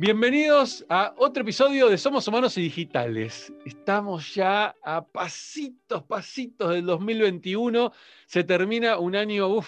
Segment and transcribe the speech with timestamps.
[0.00, 3.52] Bienvenidos a otro episodio de Somos Humanos y Digitales.
[3.64, 7.92] Estamos ya a pasitos, pasitos del 2021.
[8.24, 9.58] Se termina un año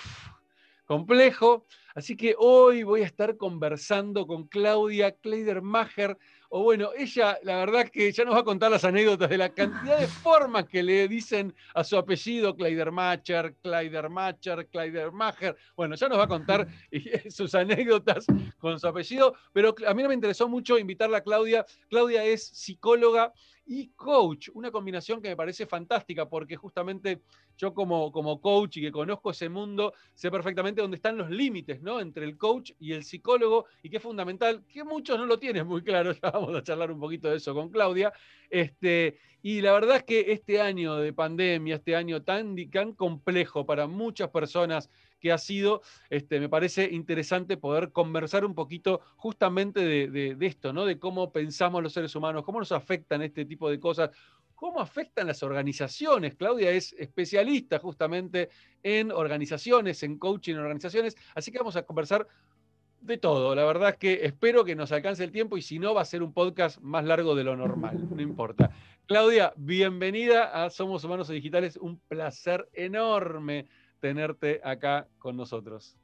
[0.87, 1.67] complejo.
[1.97, 6.17] Así que hoy voy a estar conversando con Claudia Kleidermacher,
[6.53, 9.51] o bueno, ella, la verdad que ya nos va a contar las anécdotas de la
[9.51, 15.57] cantidad de formas que le dicen a su apellido, Kleidermacher, Kleidermacher, Kleidermacher.
[15.77, 16.67] Bueno, ya nos va a contar
[17.31, 18.27] sus anécdotas
[18.59, 21.65] con su apellido, pero a mí no me interesó mucho invitarla a Claudia.
[21.89, 23.33] Claudia es psicóloga
[23.73, 27.23] y coach, una combinación que me parece fantástica porque justamente
[27.57, 31.81] yo como, como coach y que conozco ese mundo, sé perfectamente dónde están los límites
[31.81, 32.01] ¿no?
[32.01, 35.69] entre el coach y el psicólogo y que es fundamental, que muchos no lo tienen
[35.69, 38.13] muy claro, ya vamos a charlar un poquito de eso con Claudia.
[38.51, 43.65] Este, y la verdad es que este año de pandemia, este año tan, tan complejo
[43.65, 49.81] para muchas personas, que ha sido, este, me parece interesante poder conversar un poquito justamente
[49.81, 50.85] de, esto, ¿no?
[50.85, 54.11] De cómo pensamos los seres humanos, cómo nos afectan este tipo de cosas,
[54.55, 56.35] cómo afectan las organizaciones.
[56.35, 58.49] Claudia es especialista justamente
[58.83, 62.27] en organizaciones, en coaching en organizaciones, así que vamos a conversar
[63.01, 63.55] de todo.
[63.55, 66.07] La verdad es que espero que nos alcance el tiempo y si no va a
[66.07, 68.71] ser un podcast más largo de lo normal, no importa.
[69.07, 73.67] Claudia, bienvenida a Somos Humanos Digitales, un placer enorme
[74.01, 75.97] tenerte acá con nosotros.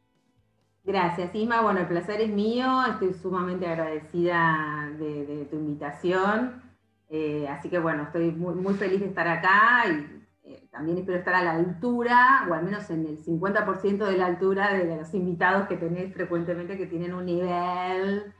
[0.84, 1.62] Gracias, Isma.
[1.62, 2.66] Bueno, el placer es mío.
[2.88, 6.62] Estoy sumamente agradecida de, tu invitación.
[7.08, 11.34] Eh, así que bueno, estoy muy, feliz de estar acá y eh, también espero estar
[11.34, 15.66] a la altura, o al menos en el 50% de la altura de los invitados
[15.66, 18.33] que tenés frecuentemente que tienen un nivel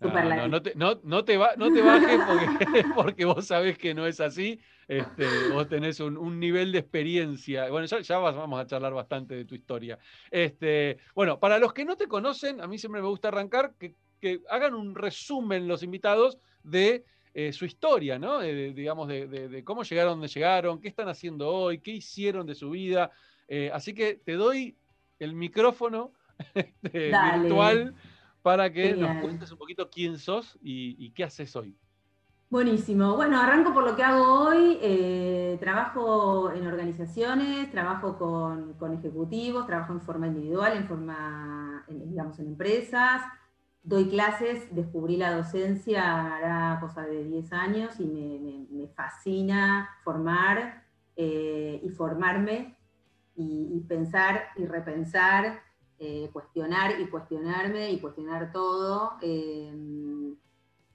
[0.00, 4.58] no, no, te, no, no, te bajes porque, porque, vos sabés que no es así.
[4.88, 7.68] Este, vos tenés un, nivel de experiencia.
[7.70, 9.98] Bueno, ya, vamos a charlar bastante de tu historia.
[10.30, 13.94] Este, bueno, para los que no te conocen, a mí siempre me gusta arrancar que,
[14.50, 18.40] hagan un resumen los invitados de eh, su historia, ¿no?
[18.40, 23.10] digamos, de, cómo llegaron donde llegaron, qué están haciendo hoy, qué hicieron de su vida.
[23.48, 24.76] Eh, así que te doy
[25.18, 26.12] el micrófono
[26.54, 27.94] este, virtual
[28.42, 31.76] para que nos cuentes un poquito quién sos y, qué haces hoy.
[32.48, 33.14] Buenísimo.
[33.14, 34.78] Bueno, arranco por lo que hago hoy.
[34.82, 42.48] Eh, trabajo en organizaciones, trabajo con, ejecutivos, trabajo en forma individual, en forma, digamos, en
[42.48, 43.22] empresas.
[43.82, 50.84] Doy clases, descubrí la docencia hará cosa de 10 años y me, fascina formar
[51.16, 52.76] eh, y formarme
[53.36, 55.60] y pensar y repensar
[56.02, 59.70] eh, cuestionar y cuestionarme y cuestionar todo, eh,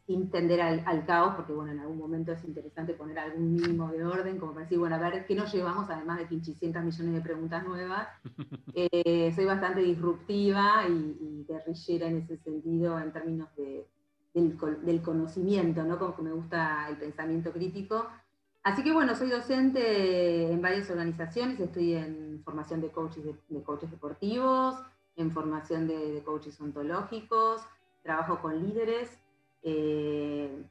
[0.08, 4.04] sin tender al, caos, porque bueno, en algún momento es interesante poner algún mínimo de
[4.04, 7.22] orden, como para decir, bueno, a ver qué nos llevamos, además de 500 millones de
[7.22, 8.08] preguntas nuevas.
[8.78, 13.88] Eh, soy bastante disruptiva y, guerrillera en ese sentido, en términos de,
[14.34, 15.98] del, conocimiento, ¿no?
[15.98, 18.06] Como que me gusta el pensamiento crítico.
[18.64, 23.90] Así que bueno, soy docente en varias organizaciones, estoy en formación de coaches, de coaches
[23.90, 24.76] deportivos,
[25.16, 27.62] en formación de, coaches ontológicos,
[28.04, 29.18] trabajo con líderes,
[29.64, 30.64] eh,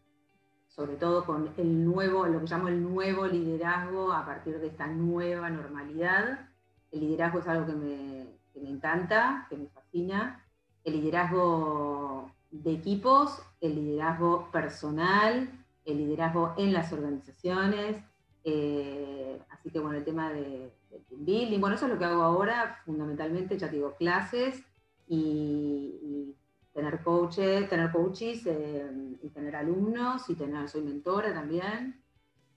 [0.68, 4.86] sobre todo con el nuevo, lo que llamo el nuevo liderazgo a partir de esta
[4.86, 6.48] nueva normalidad.
[6.90, 10.44] El liderazgo es algo que me, que me encanta, que me fascina.
[10.84, 15.50] El liderazgo de equipos, el liderazgo personal,
[15.84, 17.96] el liderazgo en las organizaciones.
[18.44, 20.70] Eh, así que bueno, el tema de,
[21.10, 21.60] building.
[21.60, 24.62] Bueno, eso es lo que hago ahora, fundamentalmente, ya digo, clases
[25.08, 26.34] y,
[26.72, 32.02] tener coaches, tener coaches eh, y tener alumnos y tener, soy mentora también.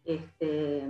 [0.04, 0.84] Este,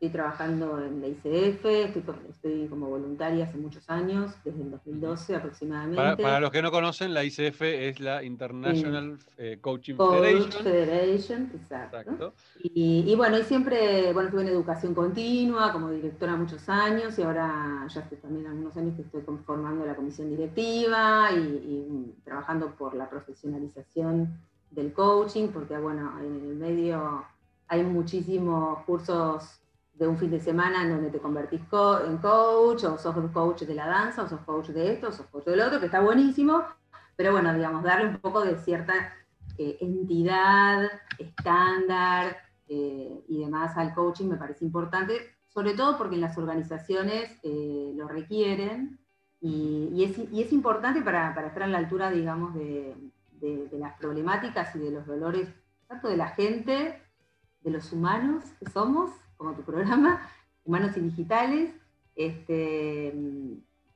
[0.00, 6.22] Estoy trabajando en la ICF, estoy, como voluntaria hace muchos años, desde el 2012 aproximadamente.
[6.22, 10.62] Para, los que no conocen, la ICF es la International eh, Coaching Federation.
[10.62, 12.32] Federation, exacto.
[12.62, 17.84] Y, bueno, y siempre, bueno, estuve en educación continua como directora muchos años y ahora
[17.92, 22.94] ya hace también algunos años que estoy conformando la comisión directiva y, y trabajando por
[22.94, 24.38] la profesionalización
[24.70, 27.24] del coaching, porque bueno, en el medio
[27.66, 29.60] hay muchísimos cursos
[29.98, 33.74] de un fin de semana en donde te convertís en coach, o sos coach de
[33.74, 36.62] la danza, o sos coach de esto, o sos coach del otro, que está buenísimo,
[37.16, 38.94] pero bueno, digamos, darle un poco de cierta
[39.58, 42.36] eh, entidad, estándar
[42.68, 48.06] eh, y demás al coaching me parece importante, sobre todo porque las organizaciones eh, lo
[48.06, 49.00] requieren
[49.40, 52.94] y, es, importante para, estar a la altura, digamos, de,
[53.40, 55.48] de las problemáticas y de los dolores,
[55.86, 57.02] tanto de la gente,
[57.60, 60.28] de los humanos que somos, como tu programa,
[60.64, 61.70] Humanos y Digitales,
[62.14, 63.14] este,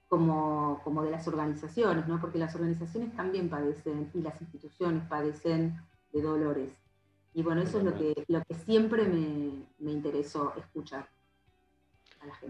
[0.08, 2.20] como, como de las organizaciones, ¿no?
[2.20, 5.76] porque las organizaciones también padecen y las instituciones padecen
[6.12, 6.72] de dolores.
[7.34, 11.08] Y bueno, eso es lo que, lo que siempre me, me interesó escuchar.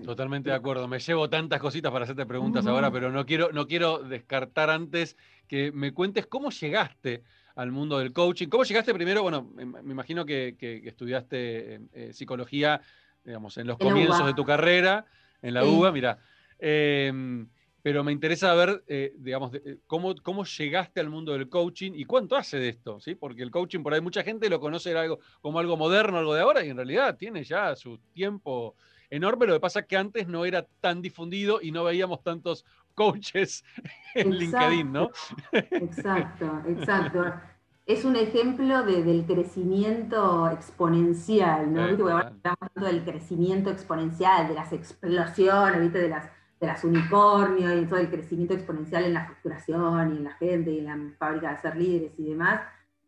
[0.04, 0.86] Totalmente de acuerdo.
[0.86, 5.16] Me llevo tantas cositas para hacerte preguntas ahora, pero no quiero, no quiero descartar antes
[5.48, 7.22] que me cuentes cómo llegaste
[7.54, 8.49] al mundo del coaching.
[8.49, 9.22] ¿Cómo llegaste primero?
[9.22, 12.81] Bueno, me, imagino que, estudiaste eh, psicología,
[13.25, 15.06] digamos, en los comienzos de tu carrera,
[15.40, 16.19] en la UBA, mira.
[16.58, 17.49] Em,
[17.82, 22.04] pero me interesa ver, eh, digamos, eh, cómo, cómo llegaste al mundo del coaching y
[22.04, 23.16] cuánto hace de esto, ¿sí?
[23.16, 26.43] Porque el coaching, por ahí mucha gente lo conoce algo, como algo moderno, algo de
[26.43, 28.76] ahora, y en realidad tiene ya su tiempo
[29.10, 29.46] enorme.
[29.46, 33.64] Lo que pasa es que antes no era tan difundido y no veíamos tantos coaches
[34.14, 35.10] en LinkedIn, ¿no?
[35.52, 37.32] Exacto, exacto.
[37.84, 41.88] Es un ejemplo del crecimiento exponencial, ¿no?
[41.88, 42.02] ¿Viste?
[42.02, 45.98] Estamos hablando del crecimiento exponencial, de las explosiones, ¿viste?
[45.98, 46.30] De las,
[46.60, 50.70] de las unicornios y todo el crecimiento exponencial en la facturación y en la gente
[50.70, 52.60] y en la fábrica de ser líderes y demás.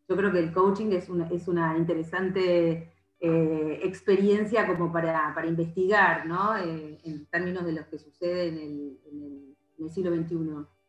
[0.09, 5.47] Yo creo que el coaching es una, es una interesante eh, experiencia como para, para
[5.47, 6.59] investigar, ¿no?
[6.59, 8.99] Eh, en términos de lo que sucede en el,
[9.91, 10.37] siglo XXI.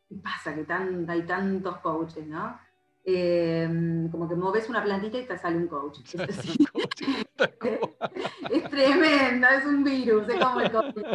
[0.09, 0.53] ¿Qué pasa?
[0.53, 2.57] Que tan, hay tantos coaches, ¿no?
[3.03, 5.99] Eh, como que moves una plantita y te sale un coach.
[8.49, 11.05] Es, tremendo, es un virus, es como el COVID.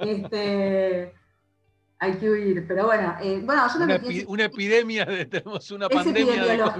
[0.00, 1.12] Este,
[1.98, 6.74] hay que huir, pero bueno, eh, bueno yo una, una epidemia, tenemos una pandemia.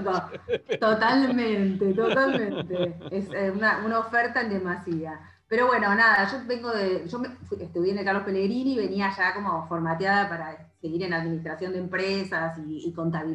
[0.79, 2.95] Totalmente, totalmente.
[3.11, 5.19] Es eh, una, una, oferta en demasía.
[5.49, 7.21] Pero bueno, nada, yo vengo de, yo
[7.59, 11.79] estudié en el Carlos Pellegrini, y venía ya como formateada para seguir en administración de
[11.79, 12.93] empresas y,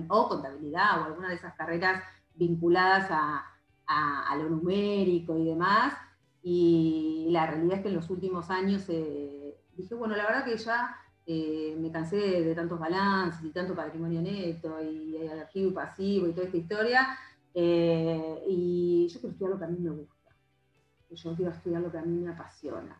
[0.08, 2.02] o contabilidad o alguna de esas carreras
[2.34, 3.48] vinculadas a,
[4.36, 5.94] lo numérico y demás.
[6.42, 10.56] Y la realidad es que en los últimos años eh, dije, bueno, la verdad que
[10.56, 15.74] ya eh, me cansé de, tantos balances y tanto patrimonio neto y, y activo y
[15.74, 17.18] pasivo y toda esta historia.
[17.54, 20.21] Eh, y yo quiero estudiar lo que a mí me gusta.
[21.14, 22.92] Yo quiero estudiar lo que a mí me apasiona.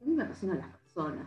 [0.00, 1.26] A mí me apasionan las personas.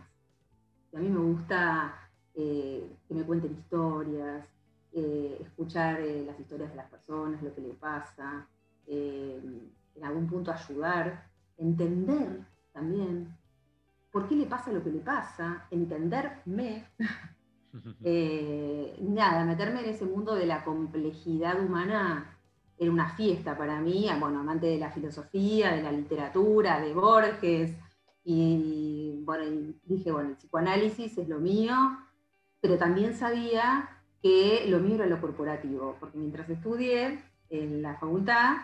[0.94, 1.94] a mí me gusta
[2.34, 4.46] eh, que me cuenten historias,
[4.92, 8.48] escuchar las historias de las personas, lo que le pasa,
[8.86, 11.28] en algún punto ayudar,
[11.58, 13.36] entender también
[14.10, 16.86] por qué le pasa lo que le pasa, entenderme,
[18.02, 22.35] eh, nada, meterme en ese mundo de la complejidad humana
[22.78, 27.72] era una fiesta para mí, bueno, amante de la filosofía, de la literatura, de Borges,
[28.24, 31.74] y bueno, dije, bueno, el psicoanálisis es lo mío,
[32.60, 33.88] pero también sabía
[34.20, 37.20] que lo mío era lo corporativo, porque mientras estudié
[37.50, 38.56] en la facultad,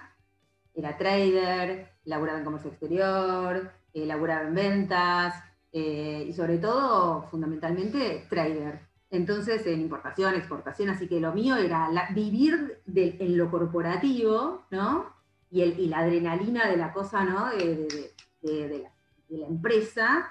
[0.75, 5.35] era trader, laburaba en comercio exterior, elaboraba en ventas
[5.71, 8.92] eh, y sobre todo, fundamentalmente, trader.
[9.13, 15.05] Entonces, en importación, exportación, así que lo mío era vivir en lo corporativo, ¿no?
[15.51, 17.51] Y, la adrenalina de la cosa, ¿no?
[17.51, 18.11] De,
[18.41, 18.89] de,
[19.29, 20.31] la, empresa,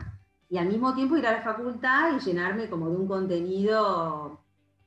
[0.50, 4.39] y al mismo tiempo ir a la facultad y llenarme como de un contenido,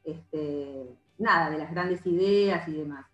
[0.02, 3.06] este, nada, de las grandes ideas y demás.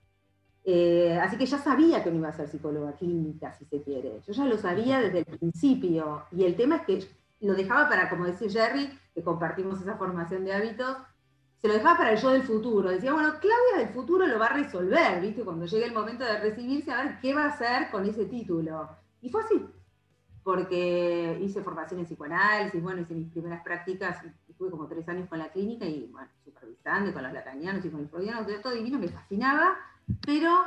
[0.65, 4.23] Eh, así que ya sabía que no iba a ser psicóloga clínica, si se quiere.
[4.27, 6.25] Yo ya lo sabía desde el principio.
[6.33, 10.45] Y el tema es que lo dejaba para, como decía Jerry, que compartimos esa formación
[10.45, 10.97] de hábitos,
[11.57, 12.91] se lo dejaba para el yo del futuro.
[12.91, 15.43] Decía, bueno, Claudia del futuro lo va a resolver, ¿viste?
[15.43, 18.89] Cuando llegue el momento de recibirse, a ver qué va a hacer con ese título.
[19.21, 19.67] Y fue así,
[20.43, 25.39] porque hice formación en psicoanálisis, bueno, hice mis primeras prácticas, estuve como tres años con
[25.39, 29.09] la clínica y, bueno, supervisando con los lacanianos y con los freudianos, todo divino, me
[29.09, 29.77] fascinaba
[30.25, 30.65] pero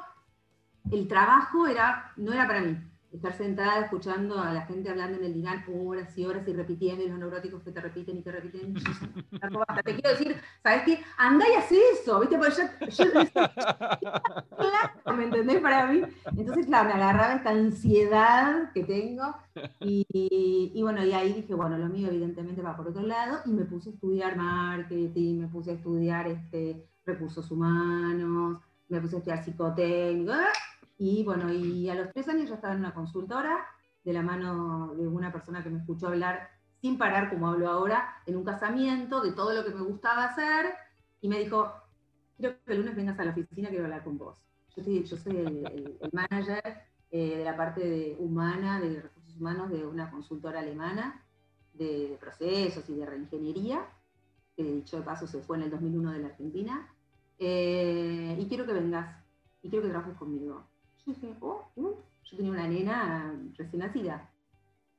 [0.92, 2.78] el trabajo era, no era para mí.
[3.14, 7.04] Estar sentada escuchando a la gente hablando en el diván horas y horas y repitiendo
[7.04, 8.74] y los neuróticos que te repiten y te repiten.
[9.86, 11.00] te quiero decir, ¿sabes qué?
[11.18, 12.40] Andá y haz eso, ¿viste?
[12.40, 13.06] Porque yo, yo
[15.16, 15.62] ¿me entendés?
[15.62, 16.02] Para mí.
[16.36, 19.36] Entonces, claro, me agarraba esta ansiedad que tengo
[19.80, 20.08] y,
[20.74, 23.66] y, bueno, y ahí dije, bueno, lo mío evidentemente va por otro lado y me
[23.66, 29.44] puse a estudiar marketing, me puse a estudiar este, recursos humanos, me puse a estudiar
[29.44, 30.34] psicotécnico,
[30.98, 33.66] y bueno, y a los tres años ya estaba en una consultora,
[34.04, 36.50] de la mano de una persona que me escuchó hablar
[36.82, 40.74] sin parar, como hablo ahora, en un casamiento, de todo lo que me gustaba hacer,
[41.22, 41.72] y me dijo,
[42.38, 44.38] quiero que el lunes vengas a la oficina, quiero hablar con vos.
[44.76, 44.84] Yo,
[45.18, 46.82] soy el, manager
[47.12, 51.24] eh, de la parte de humana, de recursos humanos, de una consultora alemana,
[51.74, 53.88] de, procesos y de reingeniería,
[54.58, 56.94] que dicho de paso se fue en el 2001 de la Argentina,
[57.40, 59.24] eh, y quiero que vengas,
[59.62, 60.68] y quiero que trabajes conmigo.
[61.06, 61.96] Yo dije, oh, uh".
[62.24, 64.30] yo tenía una nena recién nacida.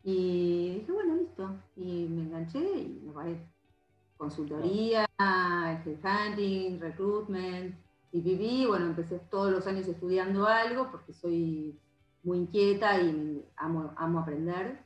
[0.02, 1.56] Y dije, bueno, listo.
[1.76, 3.46] Y me enganché y me paré
[4.16, 7.74] consultoría, headhunting, recruitment,
[8.16, 11.76] y bueno, empecé todos los años estudiando algo porque soy
[12.22, 14.78] muy inquieta y amo, amo aprender.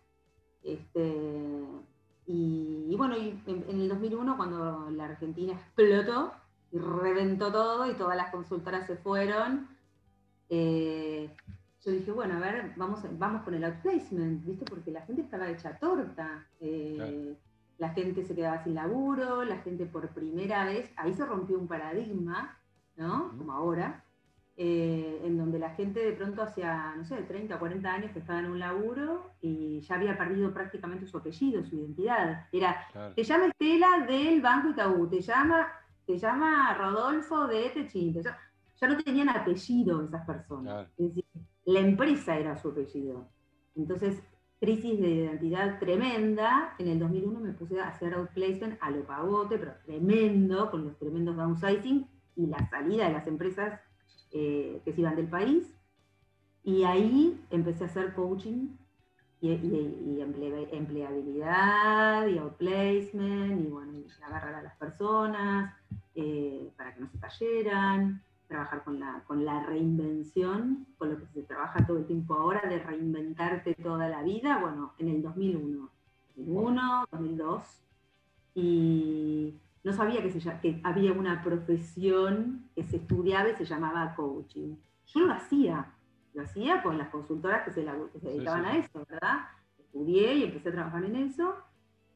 [0.63, 1.63] Este,
[2.27, 6.33] y, bueno, y en, el 2001 cuando la Argentina explotó
[6.73, 9.69] y reventó todo y todas las consultoras se fueron,
[10.49, 11.31] eh,
[11.85, 14.64] yo dije, bueno, a ver, vamos, vamos con el outplacement, ¿viste?
[14.64, 16.47] Porque la gente estaba hecha torta.
[16.61, 17.37] Eh,
[17.78, 21.69] la gente se quedaba sin laburo, la gente por primera vez, ahí se rompió un
[21.69, 22.59] paradigma,
[22.97, 23.33] ¿no?
[23.38, 24.05] Como ahora,
[24.57, 28.19] eh, en donde la gente de pronto hacía, no sé, 30 o 40 años que
[28.19, 32.49] estaba en un laburo y ya había perdido prácticamente su apellido, su identidad.
[32.50, 35.69] Era, te llama Estela del Banco Itaú, te llama,
[36.05, 38.37] te llama Rodolfo de Techín, ya,
[38.80, 40.88] ya, no tenían apellido esas personas.
[40.97, 41.25] Es decir,
[41.64, 43.28] la empresa era su apellido.
[43.76, 44.23] Entonces,
[44.61, 46.75] crisis de identidad tremenda.
[46.78, 50.99] En el 2001 me puse a hacer outplacement a lo pagote, pero tremendo, con los
[50.99, 52.06] tremendos downsizing
[52.37, 53.80] y la salida de las empresas
[54.32, 55.75] eh, que se iban del país.
[56.64, 58.68] Y ahí empecé a hacer coaching
[59.40, 60.20] y,
[60.73, 63.92] empleabilidad y outplacement y bueno,
[64.23, 65.75] agarrar a las personas
[66.14, 71.26] eh, para que no se cayeran, trabajar con la, con la reinvención, con lo que
[71.26, 75.90] se trabaja todo el tiempo ahora de reinventarte toda la vida, bueno, en el 2001,
[76.37, 77.62] 2001, 2002,
[78.55, 84.14] y no sabía que, se, que había una profesión que se estudiaba y se llamaba
[84.14, 84.76] coaching.
[85.07, 85.95] Yo lo hacía,
[86.35, 87.87] lo hacía con las consultoras que se,
[88.21, 89.40] dedicaban a eso, ¿verdad?
[89.78, 91.55] Estudié y empecé a trabajar en eso.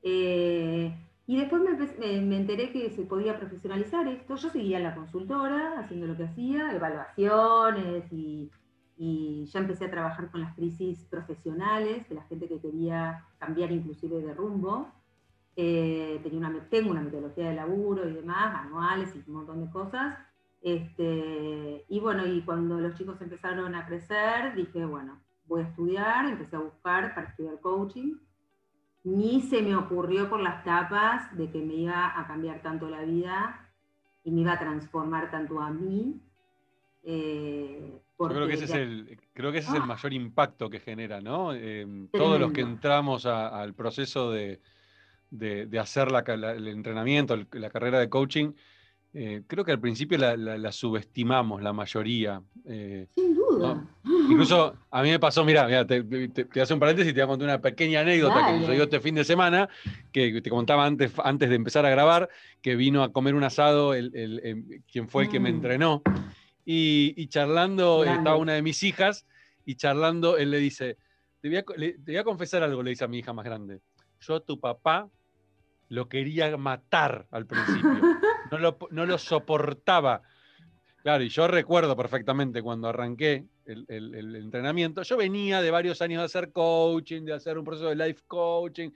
[0.03, 0.95] Eh,
[1.27, 4.35] y después me, me, enteré que se podía profesionalizar esto.
[4.35, 8.51] Yo seguía en la consultora, haciendo lo que hacía, evaluaciones y,
[8.97, 13.71] y, ya empecé a trabajar con las crisis profesionales de la gente que quería cambiar
[13.71, 14.89] inclusive de rumbo.
[15.55, 19.71] Eh, tenía una, tengo una metodología de laburo y demás, manuales y un montón de
[19.71, 20.19] cosas.
[20.61, 26.27] Este, y bueno, y cuando los chicos empezaron a crecer, dije, bueno, voy a estudiar,
[26.27, 28.17] empecé a buscar para estudiar coaching.
[29.05, 33.03] Ni se me ocurrió por las tapas de que me iba a cambiar tanto la
[33.03, 33.69] vida
[34.25, 36.21] y me iba a transformar tanto a mí.
[37.03, 39.87] Eh, Yo creo que ese, es el, creo que ese es el ¡Ah!
[39.87, 41.53] mayor impacto que genera, ¿no?
[41.53, 44.61] Eh, todos los que entramos al proceso de,
[45.31, 48.53] de, hacer el entrenamiento, la carrera de coaching,
[49.15, 52.43] eh, creo que al principio la, subestimamos la mayoría.
[52.65, 53.87] Eh, Sin duda.
[54.05, 57.29] Incluso a mí me pasó, mira, te, te, hace un paréntesis y te voy a
[57.29, 59.69] contar una pequeña anécdota que sucedió este fin de semana,
[60.13, 62.31] que te contaba antes, antes de empezar a grabar,
[62.63, 65.55] que vino a comer un asado el, quien fue el que me mm.
[65.57, 66.03] entrenó.
[66.65, 69.27] Y, charlando, estaba una de mis hijas,
[69.67, 70.97] y charlando, él le dice,
[71.41, 73.81] te voy, a, te voy a confesar algo, le dice a mi hija más grande.
[74.21, 75.11] Yo a tu papá
[75.89, 77.91] lo quería matar al principio.
[78.59, 80.23] No lo, soportaba.
[81.03, 86.27] Claro, y yo recuerdo perfectamente cuando arranqué el, entrenamiento, yo venía de varios años de
[86.27, 88.91] hacer coaching, de hacer un proceso de life coaching,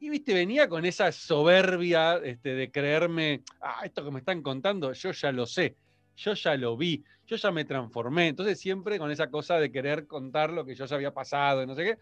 [0.00, 4.92] y viste, venía con esa soberbia este, de creerme, ah, esto que me están contando,
[4.92, 5.76] yo ya lo sé,
[6.16, 8.28] yo ya lo vi, yo ya me transformé.
[8.28, 11.66] Entonces siempre con esa cosa de querer contar lo que yo ya había pasado y
[11.66, 11.98] no sé qué.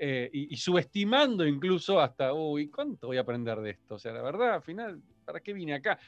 [0.00, 3.96] Eh, y, subestimando incluso hasta, uy, ¿cuánto voy a aprender de esto?
[3.96, 5.98] O sea, la verdad, al final, ¿para qué vine acá?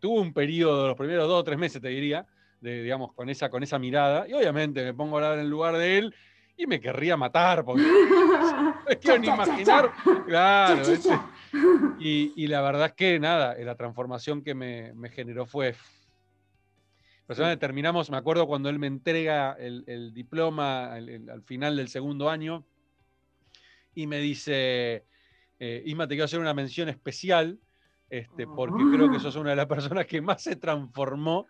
[0.00, 2.26] Tuve un periodo, los primeros dos o tres meses, te diría,
[2.58, 5.76] de, digamos, con esa, con esa mirada, y obviamente me pongo a hablar en lugar
[5.76, 6.14] de él
[6.56, 9.92] y me querría matar, porque no quiero ni imaginar.
[10.26, 10.82] Claro,
[11.98, 15.74] y, la verdad es que nada, la transformación que me, generó fue.
[17.26, 22.64] Personalmente terminamos, me acuerdo cuando él me entrega el, diploma al final del segundo año,
[23.94, 25.04] y me dice,
[25.60, 27.58] eh, Isma, te quiero hacer una mención especial,
[28.12, 31.46] este, porque creo que sos una de las personas que más se transformó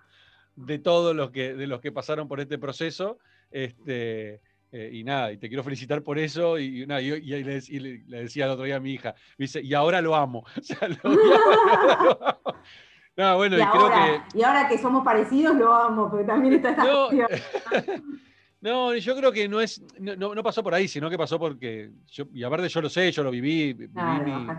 [0.55, 3.19] de todos los que, de los que pasaron por este proceso.
[3.51, 4.41] Este,
[4.71, 6.61] eh, y nada, y te quiero felicitar por eso.
[6.61, 10.15] Y, nada, y, le, decía el otro día a mi hija, dice, y ahora lo
[10.15, 10.45] amo.
[13.17, 14.39] No, bueno, y, ahora, que...
[14.39, 17.09] y ahora que somos parecidos lo amo, porque también está esta no,
[18.63, 22.27] No, yo creo que no es, no, pasó por ahí, sino que pasó porque, yo,
[22.33, 23.77] y aparte yo lo sé, yo lo viví,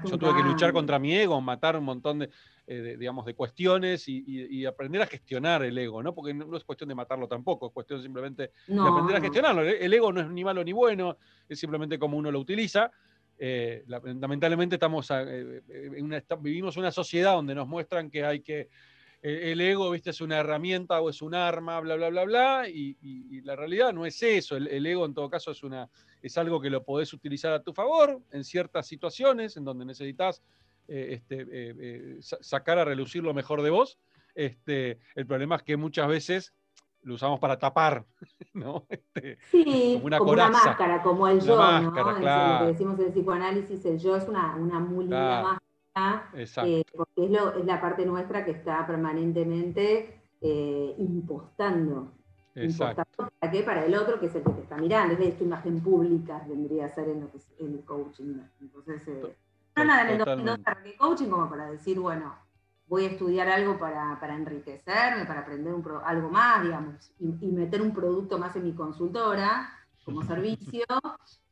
[0.04, 2.30] yo tuve que luchar contra mi ego, matar un montón de,
[2.68, 6.14] eh, digamos, de cuestiones y, aprender a gestionar el ego, ¿no?
[6.14, 9.62] Porque no, es cuestión de matarlo tampoco, es cuestión simplemente de aprender a gestionarlo.
[9.62, 11.18] El ego no es ni malo ni bueno,
[11.48, 12.92] es simplemente como uno lo utiliza.
[13.40, 18.68] Eh, lamentablemente estamos eh, en una, vivimos una sociedad donde nos muestran que hay que
[19.24, 23.42] el ego, viste, es una herramienta o es un arma, bla, bla, bla, bla, y,
[23.42, 24.58] la realidad no es eso.
[24.58, 25.89] El, ego, en todo caso, es, una,
[26.22, 30.44] es algo que lo podés utilizar a tu favor en ciertas situaciones en donde necesitas
[30.88, 33.98] este, sacar a relucir lo mejor de vos.
[34.36, 36.53] Este, el problema es que muchas veces
[37.03, 38.06] lo usamos para tapar,
[38.53, 38.86] ¿no?
[38.89, 41.92] Este, sí, como una, máscara, como el yo, ¿no?
[41.92, 45.60] Lo que decimos en el psicoanálisis, el yo es una, una máscara,
[45.96, 52.12] eh, porque es, la parte nuestra que está permanentemente eh, impostando.
[52.56, 53.64] Impostando ¿Para qué?
[53.64, 55.16] Para el otro, que es el que te está mirando.
[55.22, 58.40] Es tu imagen pública, vendría a ser en, el coaching.
[58.62, 59.36] Entonces, eh,
[59.76, 62.36] no nada, en el 2012 coaching como para decir, bueno,
[62.88, 65.74] voy a estudiar algo para, enriquecerme, para aprender
[66.06, 69.70] algo más, digamos, y, meter un producto más en mi consultora
[70.04, 70.86] como servicio,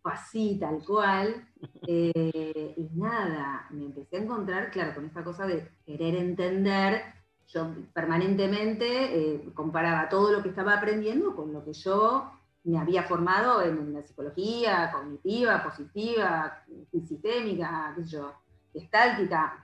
[0.03, 1.47] así, tal cual.
[1.87, 7.01] Eh, y nada, me empecé a encontrar, claro, con esta cosa de querer entender.
[7.47, 12.31] Yo permanentemente eh, comparaba todo lo que estaba aprendiendo con lo que yo
[12.63, 16.63] me había formado en la psicología cognitiva, positiva,
[17.07, 18.33] sistémica, qué yo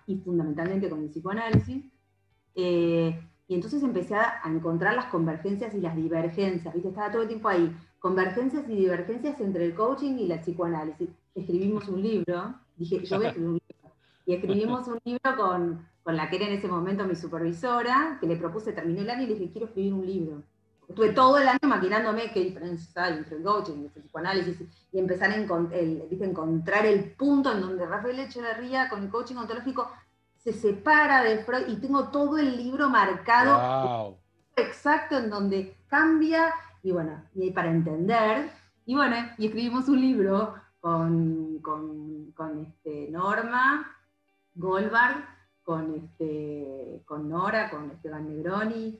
[0.07, 1.85] y fundamentalmente con el psicoanálisis.
[2.55, 6.89] Eh, y entonces empecé a, encontrar las convergencias y las divergencias, ¿viste?
[6.89, 11.09] Estaba todo el tiempo ahí, convergencias y divergencias entre el coaching y la psicoanálisis.
[11.33, 13.95] Escribimos un libro, dije, yo voy a escribir un libro.
[14.25, 18.27] Y escribimos un libro con, con la que era en ese momento mi supervisora, que
[18.27, 20.43] le propuse, terminé el año y le dije, quiero escribir un libro.
[20.89, 24.57] Estuve todo el año maquinándome qué diferencia hay entre el coaching y el psicoanálisis
[24.91, 29.89] y empezar a encontrar el punto en donde Rafael Echeverría con el coaching ontológico
[30.47, 34.17] se separa de Freud y tengo todo el libro marcado
[34.55, 38.49] exacto en donde cambia y bueno, y para entender.
[38.85, 43.93] Y bueno, y escribimos un libro con, con, este, Norma
[44.55, 45.25] Goldberg,
[45.63, 48.97] con, este, con Nora, con Esteban Negroni.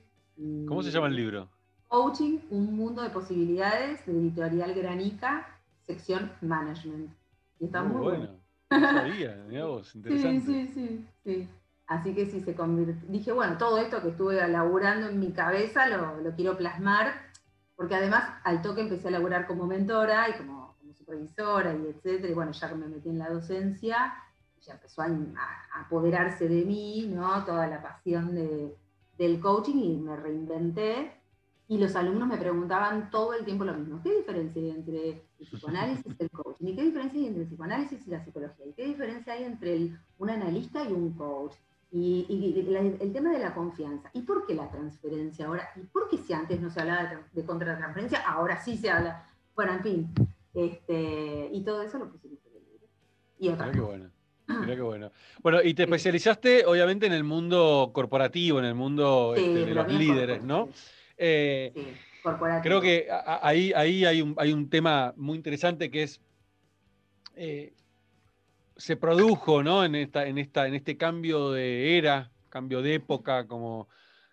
[0.66, 1.48] ¿Cómo se llama el libro?
[1.86, 5.48] Coaching, un mundo de posibilidades, de editorial Granica,
[5.86, 7.10] sección Management.
[7.58, 8.47] Y está muy, bueno.
[8.70, 10.46] Sabía, vos, interesante.
[10.46, 11.48] Sí, sí, sí, sí.
[11.86, 13.08] Así que sí se convirtió.
[13.08, 17.14] Dije, bueno, todo esto que estuve elaborando en mi cabeza lo, lo, quiero plasmar,
[17.76, 22.30] porque además al toque empecé a elaborar como mentora y como, supervisora y etcétera.
[22.30, 24.14] Y bueno, ya que me metí en la docencia,
[24.60, 27.44] ya empezó a, a apoderarse de mí, ¿no?
[27.44, 28.76] Toda la pasión de,
[29.16, 31.17] del coaching y me reinventé
[31.68, 34.00] y los alumnos me preguntaban todo el tiempo lo mismo.
[34.02, 36.66] ¿Qué diferencia hay entre el psicoanálisis y el coaching?
[36.66, 38.66] ¿Y qué diferencia hay entre el psicoanálisis y la psicología?
[38.66, 41.54] ¿Y qué diferencia hay entre un analista y un coach?
[41.90, 42.26] Y,
[43.00, 44.10] el tema de la confianza.
[44.14, 45.68] ¿Y por qué la transferencia ahora?
[45.76, 49.26] ¿Y por qué si antes no se hablaba de, de contratransferencia, ahora sí se habla?
[49.54, 50.14] Bueno, en fin.
[50.54, 52.86] Este, y todo eso lo pusimos en el libro.
[53.38, 54.10] Y otra Qué bueno.
[54.48, 55.12] Mira qué bueno.
[55.42, 59.92] Bueno, y te especializaste obviamente en el mundo corporativo, en el mundo este, de los
[59.92, 60.70] líderes, ¿no?
[61.18, 61.72] Eh,
[62.62, 63.08] creo que
[63.42, 66.20] ahí, ahí hay, un, hay un tema muy interesante que es,
[67.34, 67.74] eh,
[68.76, 69.84] se produjo ¿no?
[69.84, 73.88] en, esta, en, esta, en este cambio de era, cambio de época, como,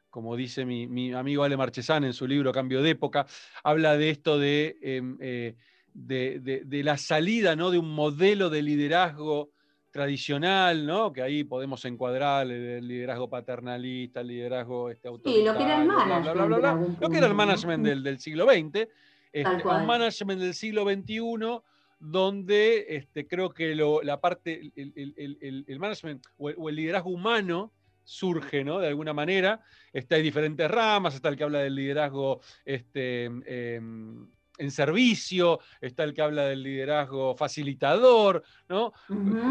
[0.10, 3.26] como dice mi, amigo Ale Marchesán en su libro Cambio de época,
[3.64, 5.56] habla de esto de, em, eh,
[5.94, 7.72] de, de, la salida ¿no?
[7.72, 9.55] de un modelo de liderazgo
[9.96, 11.14] tradicional, ¿no?
[11.14, 15.40] Que ahí podemos encuadrar el liderazgo paternalista, el liderazgo este, autoritario.
[15.40, 17.02] Sí, lo que era el management.
[17.02, 18.90] lo que era el management del, siglo XX.
[19.32, 21.62] Este, un management del siglo XXI
[21.98, 27.72] donde este, creo que la parte, el, management o el, liderazgo humano
[28.04, 28.80] surge, ¿no?
[28.80, 29.62] De alguna manera.
[29.94, 34.28] Está, hay diferentes ramas, está el que habla del liderazgo este, em,
[34.58, 38.94] en servicio, está el que habla del liderazgo facilitador, ¿no?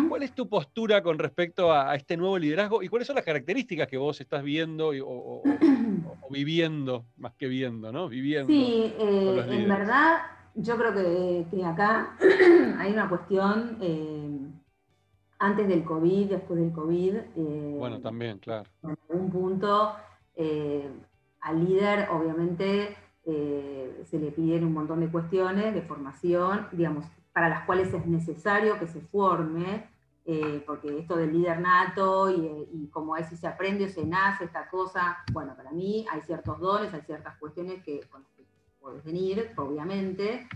[0.09, 3.88] ¿Cuál es tu postura con respecto a, este nuevo liderazgo y cuáles son las características
[3.88, 5.43] que vos estás viendo o,
[6.31, 8.09] viviendo, más que viendo, ¿no?
[8.09, 8.53] Viviendo.
[8.53, 10.23] Sí, eh, en verdad
[10.55, 10.95] yo creo
[11.51, 12.17] que, acá
[12.79, 14.38] hay una cuestión eh,
[15.38, 17.14] antes del COVID, después del COVID.
[17.14, 18.69] Eh, bueno, también, claro.
[18.83, 19.95] En algún punto
[21.40, 27.49] al líder, obviamente, eh, se le piden un montón de cuestiones de formación, digamos, para
[27.49, 29.89] las cuales es necesario que se forme,
[30.27, 31.59] eh, porque esto del líder
[32.31, 36.07] y, y, como es si se aprende o se nace esta cosa, bueno, para mí
[36.11, 38.25] hay ciertos dones, hay ciertas cuestiones que, con
[38.81, 40.47] puedes venir, obviamente,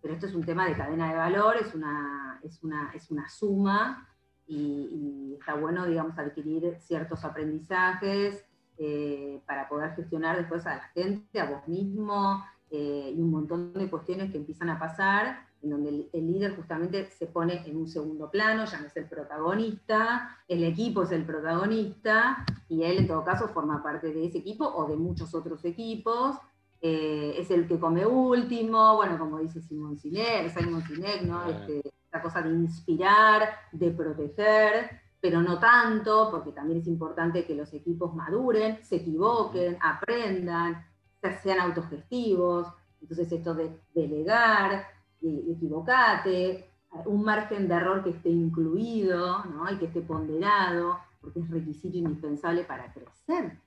[0.00, 3.28] pero esto es un tema de cadena de valor, es una, es una, es una
[3.28, 4.08] suma
[4.46, 4.56] y,
[4.90, 8.42] y está bueno, digamos, adquirir ciertos aprendizajes,
[8.78, 13.72] eh, para poder gestionar después a la gente, a vos mismo, eh, y un montón
[13.72, 17.88] de cuestiones que empiezan a pasar, en donde el, líder justamente se pone en un
[17.88, 23.06] segundo plano, ya no es el protagonista, el equipo es el protagonista, y él en
[23.06, 26.36] todo caso forma parte de ese equipo o de muchos otros equipos,
[26.80, 31.48] eh, es el que come último, bueno, como dice Simón Sinek, Simon Sinek, ¿no?
[31.48, 37.54] Este, esta cosa de inspirar, de proteger, pero no tanto, porque también es importante que
[37.54, 40.84] los equipos maduren, se equivoquen, aprendan,
[41.42, 42.68] sean autogestivos.
[43.00, 44.86] Entonces esto de delegar,
[45.22, 46.68] equivocate,
[47.06, 52.64] un margen de error que esté incluido y que esté ponderado, porque es requisito indispensable
[52.64, 53.58] para crecer,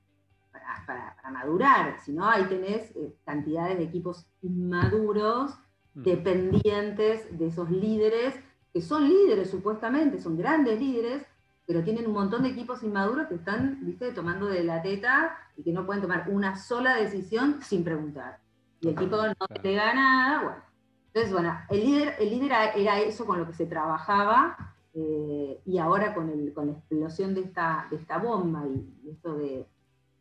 [0.86, 1.98] para, madurar.
[2.02, 5.58] Si no, ahí tenés eh, cantidades de equipos inmaduros,
[5.96, 8.36] dependientes de esos líderes,
[8.72, 11.26] que son líderes supuestamente, son grandes líderes,
[11.68, 15.64] pero tienen un montón de equipos inmaduros que están, viste, tomando de la teta y
[15.64, 18.40] que no pueden tomar una sola decisión sin preguntar.
[18.80, 20.64] Y el equipo no te da nada, bueno.
[21.08, 25.78] Entonces, bueno, el líder, el líder era eso con lo que se trabajaba, eh, y
[25.78, 29.68] ahora con, el, con la explosión de esta, de esta bomba y, esto de,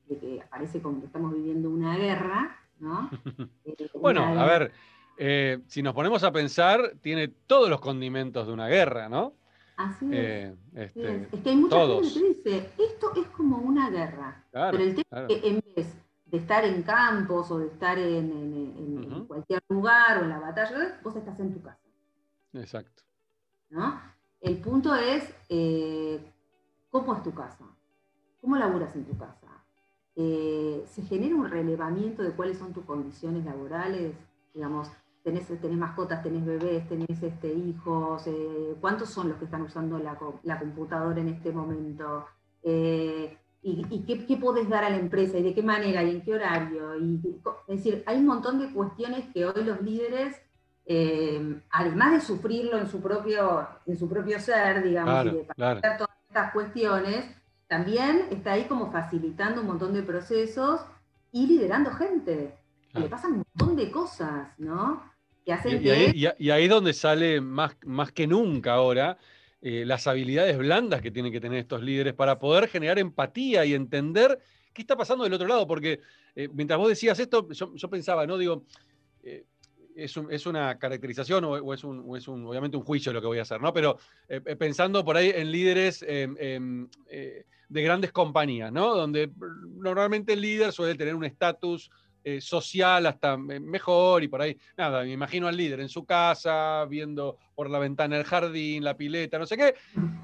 [0.09, 3.09] que parece como que estamos viviendo una guerra, ¿no?
[3.65, 4.73] Eh, bueno, a ver,
[5.17, 9.35] eh, si nos ponemos a pensar, tiene todos los condimentos de una guerra, ¿no?
[9.77, 10.57] Así es.
[10.75, 11.43] Este, es.
[11.43, 14.45] que hay mucha gente que dice, esto es como una guerra.
[14.51, 15.95] pero el tema es que en vez
[16.27, 21.15] de estar en campos o de estar en, cualquier lugar o en la batalla, vos
[21.17, 21.81] estás en tu casa.
[22.55, 23.03] Exacto.
[23.69, 24.01] ¿No?
[24.41, 26.21] El punto es, eh,
[26.91, 27.65] ¿cómo es tu casa?
[28.41, 29.47] ¿Cómo laburas en tu casa?
[30.15, 34.15] Eh, ¿Se genera un relevamiento de cuáles son tus condiciones laborales?
[34.55, 34.91] Digamos,
[35.27, 39.99] tenés, tenés mascotas, tenés bebés, tenés este, hijos, eh, ¿cuántos son los que están usando
[39.99, 42.27] la, la computadora en este momento?
[43.63, 46.97] y, qué, podés dar a la empresa y de qué manera y en qué horario.
[46.99, 47.21] Y,
[47.69, 50.41] es decir, hay un montón de cuestiones que hoy los líderes,
[50.85, 55.81] eh, además de sufrirlo en su propio, en su propio ser, digamos, y de pasar
[55.99, 57.25] todas estas cuestiones,
[57.67, 60.81] también está ahí como facilitando un montón de procesos
[61.33, 62.57] y liderando gente.
[62.95, 65.03] le pasan un montón de cosas, ¿no?
[65.47, 69.17] Que hacen y, Ahí, y, ahí, es donde sale más, más que nunca ahora
[69.63, 73.75] eh, las habilidades blandas que tienen que tener estos líderes para poder generar empatía y
[73.75, 74.39] entender
[74.73, 75.67] qué está pasando del otro lado.
[75.67, 76.01] Porque
[76.35, 78.37] eh, mientras vos decías esto, yo, pensaba, ¿no?
[78.37, 78.65] Digo,
[79.23, 79.45] eh,
[79.97, 83.73] es, una caracterización o, es, un, obviamente un juicio lo que voy a hacer, ¿no?
[83.73, 83.99] Pero
[84.59, 88.95] pensando por ahí en líderes de grandes compañías, ¿no?
[88.95, 89.33] Donde
[89.79, 91.91] normalmente el líder suele tener un estatus
[92.29, 96.85] eh, social hasta mejor y por ahí, nada, me imagino al líder en su casa,
[96.87, 99.77] viendo por la ventana el jardín, la pileta, no sé qué,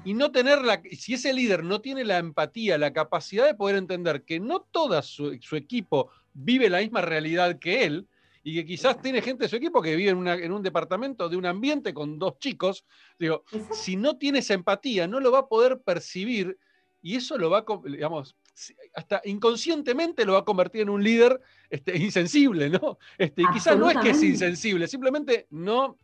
[0.03, 3.77] y no tener la, si ese líder no tiene la empatía, la capacidad de poder
[3.77, 8.05] entender que no todo su, equipo vive la misma realidad que él,
[8.43, 11.37] y que quizás tiene gente de su equipo que vive en, en, un departamento de
[11.37, 12.83] un ambiente con dos chicos,
[13.17, 16.57] digo, si no tiene esa empatía, no lo va a poder percibir
[17.01, 18.35] y eso lo va a, digamos,
[18.95, 22.97] hasta inconscientemente lo va a convertir en un líder este, insensible, ¿no?
[23.17, 25.97] Este, y quizás no es que es insensible, simplemente no,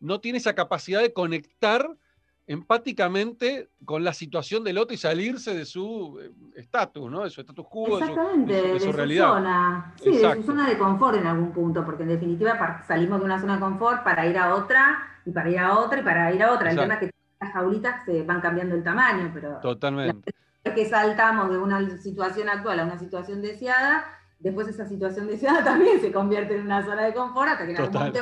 [0.00, 1.96] no tiene esa capacidad de conectar
[2.44, 7.22] empáticamente con la situación del otro y salirse de su eh, estatus, ¿no?
[7.22, 9.28] De su estatus quo, de su, realidad.
[9.28, 9.94] Zona.
[10.02, 13.40] Sí, de su zona de confort en algún punto, porque en definitiva salimos de una
[13.40, 16.42] zona de confort para ir a otra, y para ir a otra, y para ir
[16.42, 16.70] a otra.
[16.70, 19.60] El tema es que las jaulitas se van cambiando el tamaño, pero...
[19.60, 24.04] Totalmente que saltamos de una situación actual a una situación deseada,
[24.38, 27.92] después esa situación deseada también se convierte en una zona de confort hasta que algún
[27.92, 28.20] momento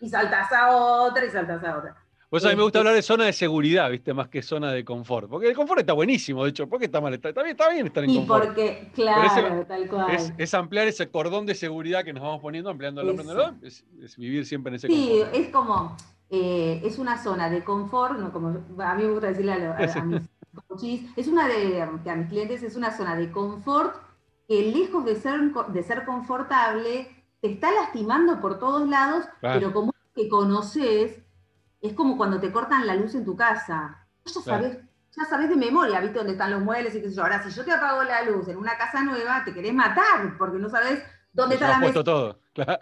[0.00, 1.96] y saltas a otra y saltas a otra.
[2.30, 4.14] Pues a mí me gusta hablar de zona de seguridad, ¿viste?
[4.14, 5.28] Más que zona de confort.
[5.28, 6.68] Porque el confort está buenísimo, de hecho.
[6.68, 7.12] ¿Por qué está mal?
[7.12, 8.44] Está, bien, está bien estar en confort.
[8.44, 10.32] Y porque, claro, tal cual.
[10.38, 14.16] Es, ampliar ese cordón de seguridad que nos vamos poniendo, ampliando el emprendedor, es, es,
[14.16, 15.32] vivir siempre en ese confort.
[15.32, 15.96] Sí, es como,
[16.30, 18.32] eh, es una zona de confort, ¿no?
[18.32, 20.22] como a mí me gusta decirle a, a mis
[21.16, 23.96] es una de, a mis clientes es una zona de confort
[24.46, 27.08] que lejos de ser, de ser confortable,
[27.40, 31.20] te está lastimando por todos lados, pero como que conoces,
[31.80, 34.06] es como cuando te cortan la luz en tu casa.
[34.24, 34.78] Ya sabes,
[35.16, 37.22] ya sabes de memoria, viste dónde están los muebles y qué sé yo.
[37.22, 40.58] Ahora, si yo te apago la luz en una casa nueva, te querés matar, porque
[40.58, 41.02] no sabes
[41.32, 42.04] dónde está la mesa.
[42.04, 42.38] todo.
[42.52, 42.78] Claro.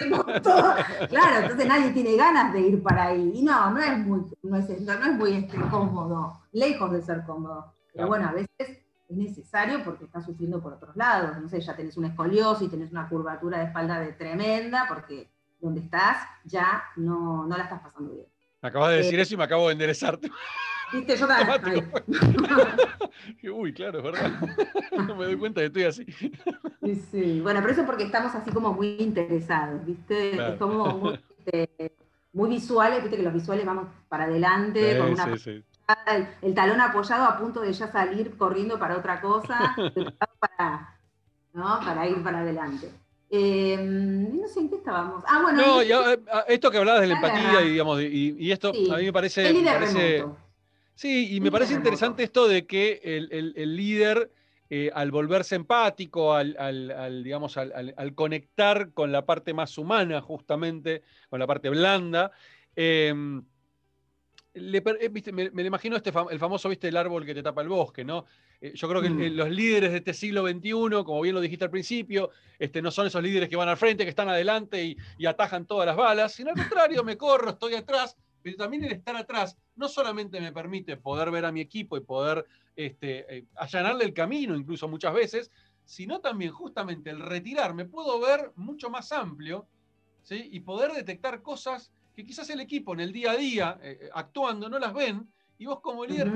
[1.10, 3.32] claro, entonces nadie tiene ganas de ir para ahí.
[3.34, 7.22] Y no, no es muy, no es, no es muy este, cómodo, lejos de ser
[7.26, 7.74] cómodo.
[7.98, 11.36] Pero bueno, a veces es necesario porque estás sufriendo por otros lados.
[11.36, 15.80] No sé, ya tenés una escoliosis, tenés una curvatura de espalda de tremenda, porque donde
[15.80, 18.26] estás ya no, no la estás pasando bien.
[18.62, 20.30] Me acabas de decir eh, eso y me acabo de enderezarte.
[20.92, 21.26] Viste, yo
[21.60, 21.90] también.
[23.52, 24.30] Uy, claro, es verdad.
[24.96, 26.06] No me doy cuenta que estoy así.
[26.84, 27.40] Sí, sí.
[27.40, 30.36] Bueno, pero eso porque estamos así como muy interesados, ¿viste?
[30.36, 31.18] Es como muy,
[32.32, 33.16] muy, visuales, ¿viste?
[33.16, 35.64] Que los visuales vamos para adelante, con una sí,
[36.42, 39.74] el, talón apoyado a punto de ya salir corriendo para otra cosa,
[40.40, 40.98] para,
[41.52, 41.80] ¿no?
[41.80, 42.90] para ir para adelante.
[43.30, 45.22] Em, no sé en qué estábamos.
[45.26, 45.62] Ah, bueno.
[45.62, 45.80] No,
[46.46, 50.24] esto que hablabas de la empatía y, digamos, y, esto a mí me parece.
[50.94, 54.32] Sí, y me parece interesante esto de que el, líder,
[54.68, 61.38] eh, al volverse empático, al, digamos, al, conectar con la parte más humana, justamente, con
[61.38, 62.32] la parte blanda,
[64.58, 68.04] eh, me, me, imagino este el famoso, viste, el árbol que te tapa el bosque,
[68.04, 68.26] ¿no?
[68.60, 69.36] Eh, yo creo que mm.
[69.36, 70.70] los líderes de este siglo XXI,
[71.04, 74.04] como bien lo dijiste al principio, este, no son esos líderes que van al frente,
[74.04, 77.74] que están adelante y, y atajan todas las balas, sino al contrario, me corro, estoy
[77.74, 81.96] atrás, pero también el estar atrás no solamente me permite poder ver a mi equipo
[81.96, 85.50] y poder este, eh, allanarle el camino, incluso muchas veces,
[85.84, 89.66] sino también justamente el retirarme, puedo ver mucho más amplio
[90.22, 90.48] ¿sí?
[90.52, 94.10] y poder detectar cosas que quizás el equipo en el día a día, eh, eh,
[94.12, 95.24] actuando, no las ven,
[95.56, 96.28] y vos como líder,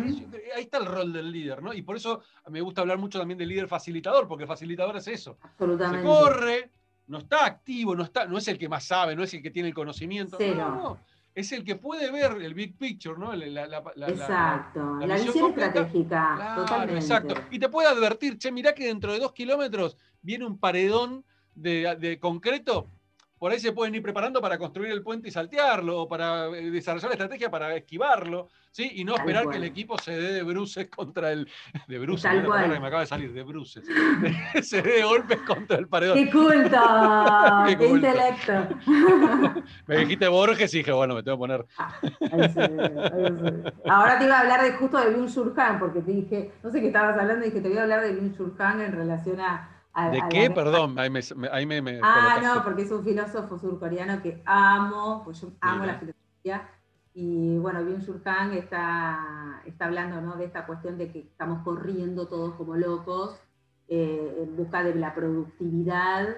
[0.55, 1.75] ahí está el rol del líder, ¿no?
[1.75, 5.09] Y por eso me gusta hablar mucho también del líder facilitador, porque el facilitador es
[5.09, 5.38] eso.
[5.42, 5.99] Absolutamente.
[5.99, 6.71] Se corre,
[7.09, 9.51] no está activo, no, está, no es el que más sabe, no es el que
[9.51, 10.38] tiene el conocimiento.
[10.38, 11.01] No, no
[11.35, 13.33] es el que puede ver el big picture, ¿no?
[13.35, 16.53] exacto, la, visión, estratégica.
[16.55, 17.01] totalmente.
[17.01, 17.35] Exacto.
[17.51, 21.97] Y te puede advertir, che, mirá que dentro de dos kilómetros viene un paredón de,
[21.99, 22.87] de concreto
[23.42, 26.70] por ahí se pueden ir preparando para construir el puente y saltearlo, o para eh,
[26.70, 28.88] desarrollar la estrategia para esquivarlo, ¿sí?
[28.94, 31.48] Y no esperar que el equipo se dé de bruces contra el.
[31.88, 33.85] De bruces, que me acaba de salir, de bruces.
[34.62, 36.18] se dé de golpes contra el paredón.
[36.18, 36.78] ¡Qué culto!
[37.66, 38.52] ¡Qué, intelecto!
[39.88, 41.66] me dijiste Borges y dije, bueno, me tengo que poner.
[41.78, 41.98] Ah,
[43.88, 46.81] Ahora te iba a hablar de justo de Byung Chul porque te dije, no sé
[46.81, 49.72] qué estabas hablando, y dije, te voy a hablar de Byung Chul en relación a
[49.94, 50.50] ¿De qué?
[50.50, 55.85] Perdón, ahí me, Ah, no, porque es un filósofo surcoreano que amo, pues yo amo
[55.85, 56.68] la filosofía.
[57.14, 60.37] Y bueno, Byung-Chul Han está, está hablando ¿no?
[60.37, 63.38] de esta cuestión de que estamos corriendo todos como locos
[63.88, 66.37] eh, en busca de la productividad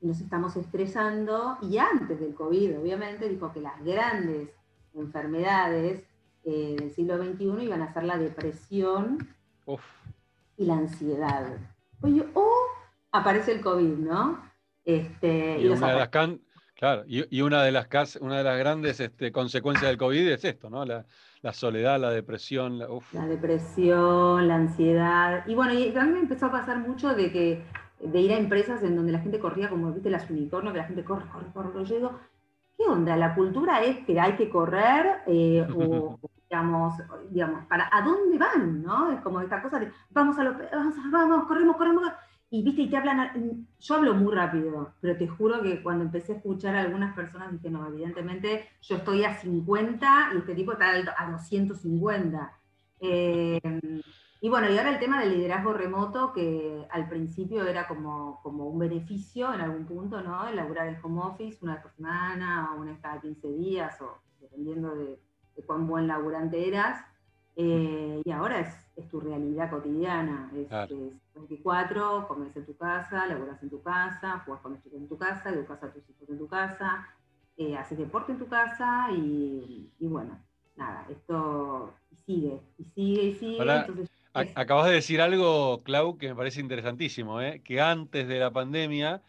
[0.00, 1.58] y nos estamos estresando.
[1.60, 4.48] Y antes del COVID, obviamente, dijo que las grandes
[4.94, 6.02] enfermedades
[6.44, 9.18] eh, del siglo XXI iban a ser la depresión
[10.56, 11.58] y la ansiedad.
[12.00, 12.48] Oye, o
[13.16, 14.40] aparece el COVID, ¿no?
[14.84, 16.08] Este, y, una de las
[16.74, 20.70] claro, y, una de las una de las grandes este, consecuencias del COVID es esto,
[20.70, 20.84] ¿no?
[20.84, 21.04] La,
[21.52, 22.78] soledad, la depresión.
[22.78, 25.44] La, la, depresión, la ansiedad.
[25.46, 27.62] Y bueno, y también empezó a pasar mucho de que
[28.00, 30.86] de ir a empresas en donde la gente corría como, viste, las unicornios, que la
[30.86, 32.20] gente corre, corre, corre, yo digo,
[32.76, 33.16] ¿qué onda?
[33.16, 36.18] La cultura es que hay que correr eh, o,
[36.50, 36.94] digamos,
[37.30, 38.82] digamos, para, ¿a dónde van?
[38.82, 39.10] ¿no?
[39.12, 42.12] Es como esta cosa de, vamos a los, vamos, vamos, corremos, corremos,
[42.48, 46.32] y viste, y te hablan, yo hablo muy rápido, pero te juro que cuando empecé
[46.32, 50.72] a escuchar a algunas personas dije, no, evidentemente yo estoy a 50 y este tipo
[50.72, 52.52] está a 250.
[53.00, 53.60] Eh,
[54.40, 58.66] y bueno, y ahora el tema del liderazgo remoto, que al principio era como, como
[58.68, 60.46] un beneficio en algún punto, ¿no?
[60.46, 64.00] El laburar en home office una vez por semana, o una vez cada 15 días,
[64.00, 65.20] o dependiendo de,
[65.56, 67.04] de cuán buen laburante eras.
[67.56, 70.50] Eh, y ahora es, es, tu realidad cotidiana.
[70.54, 70.68] Es,
[71.34, 75.18] 24, comes en tu casa, laburas en tu casa, juegas con los chicos en tu
[75.18, 77.08] casa, educas a tus hijos en tu casa,
[77.56, 80.38] eh, haces deporte en tu casa y, bueno,
[80.76, 81.94] nada, esto
[82.26, 84.08] sigue, y sigue, y sigue.
[84.54, 87.62] Acabas de decir algo, Clau, que me parece interesantísimo, ¿eh?
[87.64, 89.22] que antes de la pandemia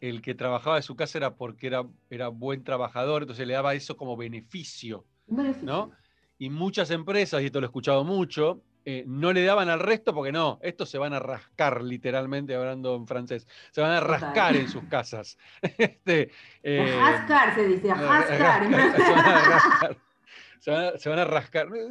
[0.00, 3.74] el que trabajaba de su casa era porque era, era buen trabajador, entonces le daba
[3.74, 5.04] eso como beneficio.
[5.26, 5.66] beneficio.
[5.66, 5.92] ¿no?
[6.38, 10.14] Y muchas empresas, y esto lo he escuchado mucho, eh, no le daban al resto
[10.14, 14.54] porque no, estos se van a rascar literalmente hablando en francés, se van a rascar
[14.54, 15.38] en sus casas.
[15.62, 16.30] este,
[16.62, 18.62] eh, rascar se dice, rascar.
[18.96, 19.96] se van, a, rascar.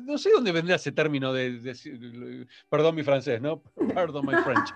[0.04, 3.62] No sé dónde vendría ese término de, perdón mi francés, ¿no?
[3.93, 4.73] Perdón my French.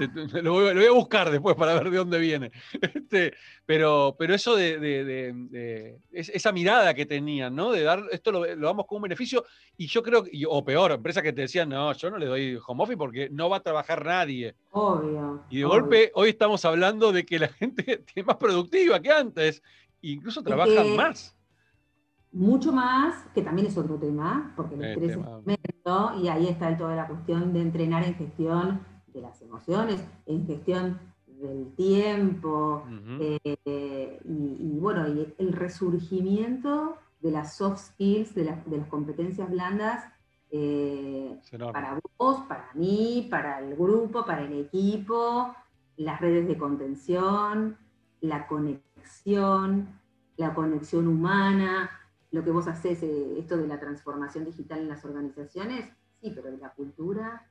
[0.00, 2.52] Este, lo, voy, a buscar después para ver de dónde viene.
[2.98, 7.72] Este, pero, pero eso de, esa mirada que tenían, ¿no?
[7.72, 9.44] De dar, esto lo, damos como un beneficio
[9.76, 12.82] y yo creo, o peor, empresas que te decían, no, yo no le doy home
[12.82, 14.54] office porque no va a trabajar nadie.
[14.72, 15.44] Obvio.
[15.50, 19.62] Y de golpe hoy estamos hablando de que la gente es más productiva que antes,
[20.02, 21.37] incluso trabajan más
[22.32, 26.76] mucho más, que también es otro tema, porque el estrés es tremendo, y ahí está
[26.76, 32.84] toda la cuestión de entrenar en gestión de las emociones, en gestión del tiempo,
[33.20, 40.04] eh, y, bueno, y el resurgimiento de las soft skills, de, las competencias blandas,
[40.50, 41.38] eh,
[41.72, 45.54] para vos, para mí, para el grupo, para el equipo,
[45.96, 47.76] las redes de contención,
[48.20, 49.88] la conexión,
[50.36, 51.90] la conexión humana,
[52.30, 56.50] lo que vos haces, eh, esto de la transformación digital en las organizaciones, sí, pero
[56.50, 57.46] de la cultura.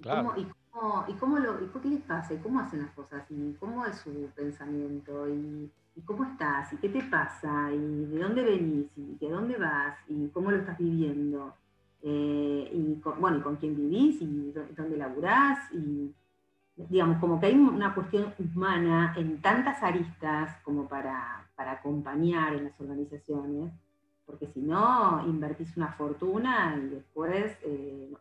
[0.00, 0.34] Claro.
[0.36, 2.34] ¿Y, cómo, y, cómo, lo, y qué les pasa?
[2.34, 3.24] ¿Y cómo hacen las cosas?
[3.30, 5.28] ¿Y cómo es su pensamiento?
[5.28, 5.70] ¿Y,
[6.04, 6.72] cómo estás?
[6.72, 7.72] ¿Y qué te pasa?
[7.72, 8.86] ¿Y de dónde venís?
[8.96, 9.98] ¿Y de dónde vas?
[10.08, 11.54] ¿Y cómo lo estás viviendo?
[12.02, 16.14] eh, y con, bueno, y con quién vivís y dónde laburás y
[16.76, 22.80] digamos, como que hay una cuestión humana en tantas aristas como para, acompañar en las
[22.80, 23.72] organizaciones,
[24.28, 28.12] porque si no, invertís una fortuna y después eh,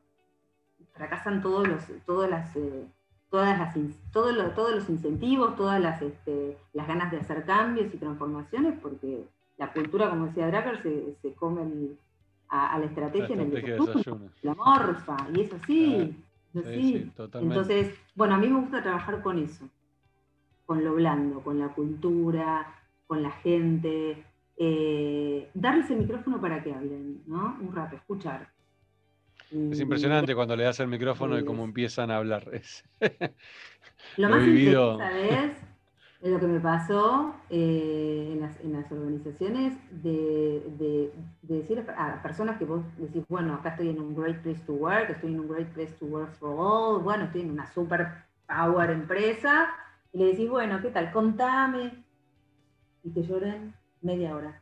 [0.94, 2.88] fracasan todos los, todas las, eh,
[3.30, 3.76] todas las,
[4.14, 9.28] todos, todos los incentivos, todas las, este, las ganas de hacer cambios y transformaciones, porque
[9.58, 11.98] la cultura, como decía Dracker, se, se come
[12.48, 13.78] a, la estrategia, en el
[14.44, 16.16] la morfa, y es así.
[16.54, 19.68] Entonces, bueno, a mí me gusta trabajar con eso,
[20.66, 22.66] con lo blando, con la cultura,
[23.08, 24.24] con la gente,
[24.58, 27.58] eh, darles el micrófono para que hablen, ¿no?
[27.62, 28.50] Un rato, escuchar.
[29.52, 32.50] Es impresionante cuando le das el micrófono y cómo empiezan a hablar.
[34.18, 35.68] lo, más interesante,
[36.22, 38.32] es lo que me pasó eh,
[38.64, 44.16] en, las, organizaciones de, decir a personas que vos decís, bueno, acá estoy en un
[44.16, 47.42] great place to work, estoy en un great place to work for all, bueno, estoy
[47.42, 48.08] en una super
[48.48, 49.70] power empresa,
[50.12, 51.12] y le decís, bueno, ¿qué tal?
[51.12, 52.04] Contame.
[53.04, 53.74] Y te lloren
[54.08, 54.62] media hora.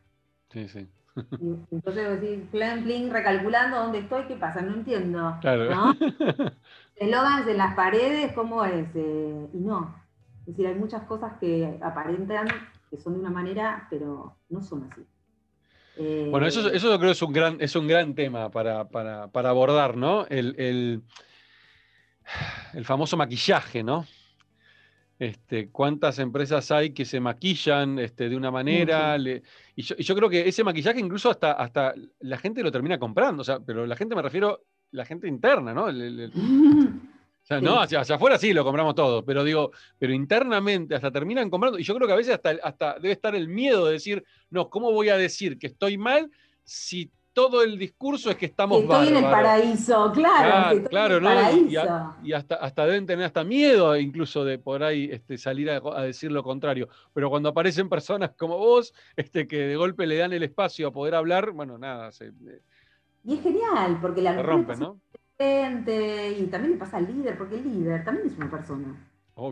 [0.52, 0.86] Sí, sí.
[1.70, 4.60] entonces decís, plan, plan, recalculando dónde estoy, ¿qué pasa?
[4.60, 5.38] No entiendo.
[5.40, 5.74] Claro.
[5.74, 5.96] ¿no?
[6.96, 8.88] Eslogans en las paredes, ¿cómo es?
[8.94, 9.94] Eh, y no,
[10.40, 12.46] es decir, hay muchas cosas que aparentan
[12.90, 15.02] que son de una manera, pero no son así.
[16.30, 18.80] bueno, eso, eso yo creo es un gran, es un gran tema para,
[19.32, 20.26] abordar, ¿no?
[20.28, 21.02] El,
[22.84, 24.06] famoso maquillaje, ¿no?
[25.18, 29.16] Este, ¿Cuántas empresas hay que se maquillan este, de una manera?
[29.16, 33.44] y, yo, creo que ese maquillaje incluso hasta, hasta la gente lo termina comprando, o
[33.44, 35.86] sea, pero la gente me refiero, la gente interna, ¿no?
[37.46, 41.78] sea, no, hacia, afuera sí lo compramos todo, pero digo, pero internamente hasta terminan comprando,
[41.78, 44.68] y yo creo que a veces hasta, hasta debe estar el miedo de decir, no,
[44.68, 46.30] ¿cómo voy a decir que estoy mal
[46.64, 50.82] si todo el discurso es que estamos que Estoy en el paraíso, claro.
[50.88, 51.30] Claro, ¿no?
[52.22, 56.32] Y, hasta, hasta deben tener hasta miedo incluso de por ahí este, salir a, decir
[56.32, 56.88] lo contrario.
[57.12, 60.92] Pero cuando aparecen personas como vos, este, que de golpe le dan el espacio a
[60.92, 62.10] poder hablar, bueno, nada.
[62.10, 62.32] Se,
[63.22, 64.98] y es genial, porque la rompe, ¿no?
[65.38, 68.96] y también le pasa al líder, porque el líder también es una persona.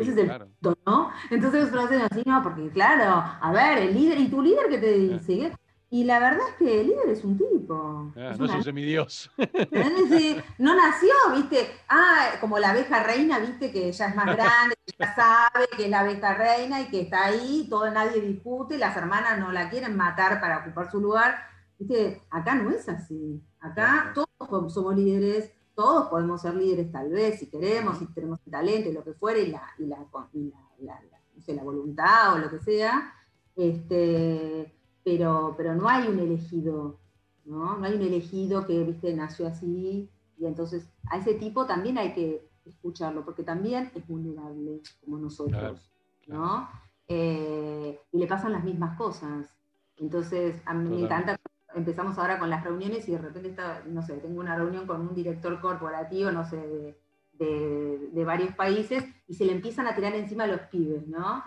[0.00, 1.10] Ese es el punto, ¿no?
[1.28, 4.78] Entonces lo hacen así, no, porque claro, a ver, el líder, ¿y tu líder qué
[4.78, 5.52] te dice?
[5.94, 8.12] Y la verdad es que el líder es un tipo.
[8.16, 9.30] Ah, es no es un semidios.
[10.58, 14.92] no nació, viste, ah, como la abeja reina, viste, que ya es más grande, que
[14.98, 18.96] ya sabe que es la abeja reina y que está ahí, todo nadie discute, las
[18.96, 21.36] hermanas no la quieren matar para ocupar su lugar.
[21.78, 23.40] Viste, acá no es así.
[23.60, 28.50] Acá todos somos líderes, todos podemos ser líderes tal vez, si queremos, si tenemos el
[28.50, 33.14] talento lo que fuere, y la, la, voluntad o lo que sea,
[33.54, 34.73] este,
[35.04, 36.98] pero, pero no hay un elegido,
[37.44, 37.76] ¿no?
[37.76, 42.12] No hay un elegido que, viste, nació así, y entonces a ese tipo también hay
[42.14, 45.90] que escucharlo, porque también es vulnerable como nosotros,
[46.26, 46.68] ¿no?
[47.06, 49.54] Eh, y le pasan las mismas cosas.
[49.98, 51.38] Entonces, a mí me encanta
[51.74, 55.00] empezamos ahora con las reuniones y de repente, está, no sé, tengo una reunión con
[55.00, 56.96] un director corporativo, no sé,
[57.32, 61.44] de, varios países, y se le empiezan a tirar encima a los pibes, ¿no?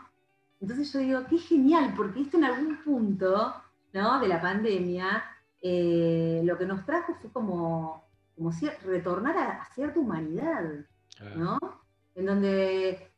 [0.59, 3.53] Entonces yo digo, qué genial, porque esto en algún punto,
[3.93, 4.19] ¿no?
[4.19, 5.23] De la pandemia,
[5.61, 8.03] eh, lo que nos trajo fue como,
[8.35, 8.51] como
[8.85, 10.63] retornar a, a cierta humanidad,
[11.35, 11.59] ¿no?
[12.15, 13.11] En donde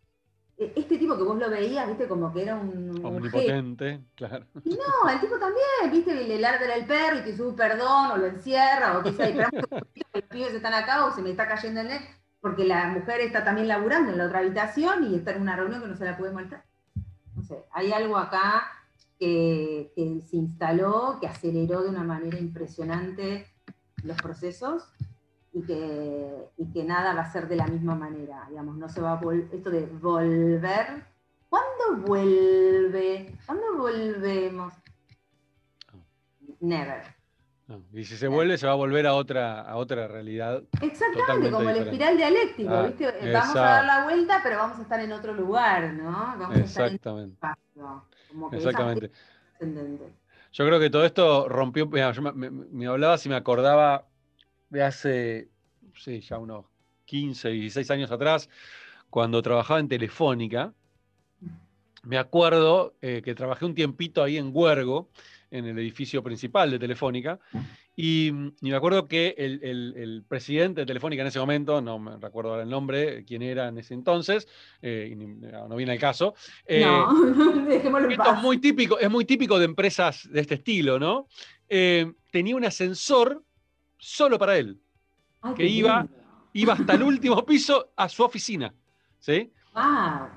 [0.60, 3.00] e, este tipo que vos lo veías, viste, como que era un.
[3.04, 4.46] Omnipotente, claro.
[4.66, 8.18] Y no, el tipo también, viste, le ladra el perro y te sube perdón, o
[8.18, 9.30] lo encierra, o que sea,
[10.14, 12.02] los pibes están acá, o se me está cayendo el net,
[12.42, 15.82] porque la mujer está también laburando en la otra habitación y está en una reunión
[15.82, 16.66] que no se la puede molestar.
[17.40, 18.68] No sé, hay algo acá
[19.18, 23.48] que, que se instaló, que aceleró de una manera impresionante
[24.04, 24.84] los procesos
[25.54, 29.00] y que, y que nada va a ser de la misma manera, digamos, no se
[29.00, 31.06] va a volver, esto de volver,
[31.48, 33.38] ¿cuándo vuelve?
[33.46, 34.74] ¿Cuándo volvemos?
[36.60, 37.19] Never.
[37.94, 40.64] Y si se vuelve, se va a volver a otra, a otra realidad.
[40.82, 43.32] Exactamente, como el espiral dialéctico, ah, ¿viste?
[43.32, 46.12] Vamos a dar la vuelta, pero vamos a estar en otro lugar, ¿no?
[46.12, 47.38] Vamos Exactamente.
[47.42, 47.92] A estar en
[48.40, 49.12] espacio, Exactamente.
[50.52, 51.88] Yo creo que todo esto rompió.
[51.88, 54.08] me, me, me hablaba si me acordaba
[54.70, 55.50] de hace,
[55.96, 56.66] sí, ya unos
[57.06, 58.50] 15, 16 años atrás,
[59.10, 60.74] cuando trabajaba en Telefónica.
[62.04, 65.10] Me acuerdo eh, que trabajé un tiempito ahí en Huergo,
[65.52, 67.40] en el edificio principal de Telefónica,
[67.96, 68.32] y,
[68.62, 72.70] me acuerdo que el, presidente de Telefónica en ese momento, no me recuerdo ahora el
[72.70, 74.48] nombre, quién era en ese entonces,
[74.82, 76.34] eh, no, viene el caso.
[76.66, 77.14] Eh, no,
[77.66, 81.28] dejémoslo esto es muy, típico, es muy típico de empresas de este estilo, ¿no?
[81.68, 83.44] tenía un ascensor
[83.98, 84.80] solo para él.
[85.42, 86.18] Ay, que iba, lindo.
[86.54, 88.74] iba hasta el último piso a su oficina.
[89.20, 89.52] ¿sí?
[89.74, 90.30] Wow.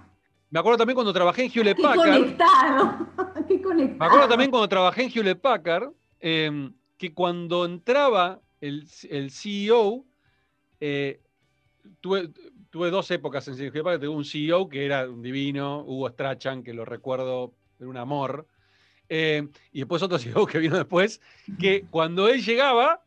[0.51, 2.13] Me acuerdo también cuando trabajé en Hewlett Packard.
[2.13, 3.09] conectado.
[3.47, 3.99] Qué conectado.
[3.99, 5.91] Me acuerdo también cuando trabajé en Hewlett Packard,
[6.21, 10.05] eh, que cuando entraba el, el CEO,
[10.81, 11.21] eh,
[12.01, 12.31] tuve,
[12.71, 14.01] tuve dos épocas en Hewlett Packard.
[14.01, 18.47] Tuve un CEO que era un divino, Hugo Strachan, que lo recuerdo, era un amor.
[19.09, 21.21] Eh, y después otro CEO que vino después,
[21.59, 23.05] que cuando él llegaba,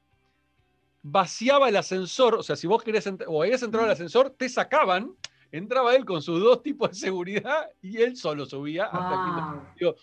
[1.01, 2.35] vaciaba el ascensor.
[2.35, 5.15] O sea, si vos querías entrar, o habías entrado al ascensor, te sacaban.
[5.51, 9.85] Entraba él con sus dos tipos de seguridad y él solo subía hasta el quinto
[9.85, 9.95] Wow.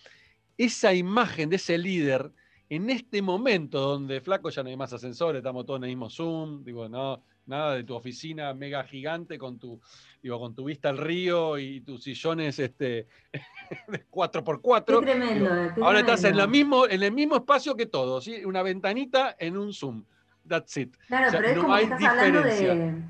[0.57, 2.31] Esa imagen de ese líder
[2.69, 6.09] en este momento donde flaco ya no hay más ascensores, estamos todos en el mismo
[6.09, 9.79] Zoom, digo, no, nada de tu oficina mega gigante con tu,
[10.21, 13.07] digo, con tu vista al río y tus sillones este,
[13.87, 14.85] de 4x4.
[14.85, 15.55] Qué tremendo.
[15.55, 18.43] Digo, qué Ahora estás en, la mismo, en el mismo espacio que todos, ¿sí?
[18.45, 20.03] una ventanita en un Zoom.
[20.47, 20.95] That's it.
[21.07, 23.03] Claro, O sea, pero es no como que hay estás hablando de.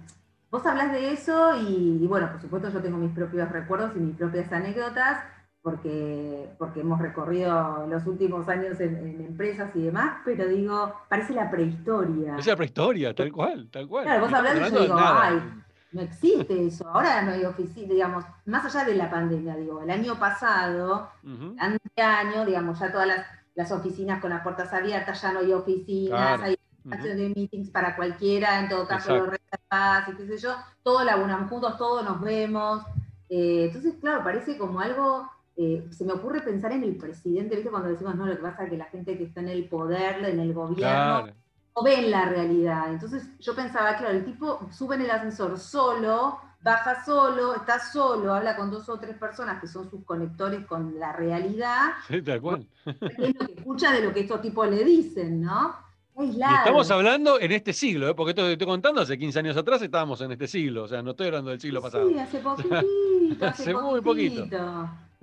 [0.51, 3.99] Vos hablas de eso y, y bueno, por supuesto yo tengo mis propios recuerdos y
[3.99, 5.23] mis propias anécdotas,
[5.63, 11.33] porque, porque hemos recorrido los últimos años en, en empresas y demás, pero digo, parece
[11.33, 12.35] la prehistoria.
[12.37, 14.03] Es la prehistoria, tal cual, tal cual.
[14.03, 15.27] Claro, vos hablando y yo digo, nada.
[15.27, 15.53] ay,
[15.93, 16.85] no existe eso.
[16.89, 21.55] Ahora no hay oficina, digamos, más allá de la pandemia, digo, el año pasado, Ujú.
[21.95, 26.39] año, digamos, ya todas las, las oficinas con las puertas abiertas, ya no hay oficinas,
[26.39, 26.43] Claro.
[26.43, 29.39] hay espacios de meetings para cualquiera, en todo caso lo Exacto.
[29.69, 32.83] reservás y qué sé yo, todos laburamos juntos, todos nos vemos.
[33.29, 37.69] Eh, entonces, claro, parece como algo, eh, se me ocurre pensar en el presidente, ¿viste?
[37.69, 40.23] Cuando decimos, no, lo que pasa es que la gente que está en el poder,
[40.25, 41.33] en el gobierno, Claro.
[41.75, 42.91] no ven la realidad.
[42.91, 48.33] Entonces yo pensaba, claro, el tipo sube en el ascensor solo, baja solo, está solo,
[48.33, 52.41] habla con dos o tres personas que son sus conectores con la realidad, Sí, tal
[52.41, 52.67] cual.
[52.85, 55.75] es lo que escucha de lo que estos tipos le dicen, ¿no?
[56.15, 56.57] Aislado.
[56.57, 58.13] estamos hablando en este siglo, ¿eh?
[58.13, 61.01] porque esto que estoy contando hace 15 años atrás estábamos en este siglo, o sea,
[61.01, 62.07] no estoy hablando del siglo pasado.
[62.07, 64.47] Sí, hace poquito, hace, Hace muy poquito.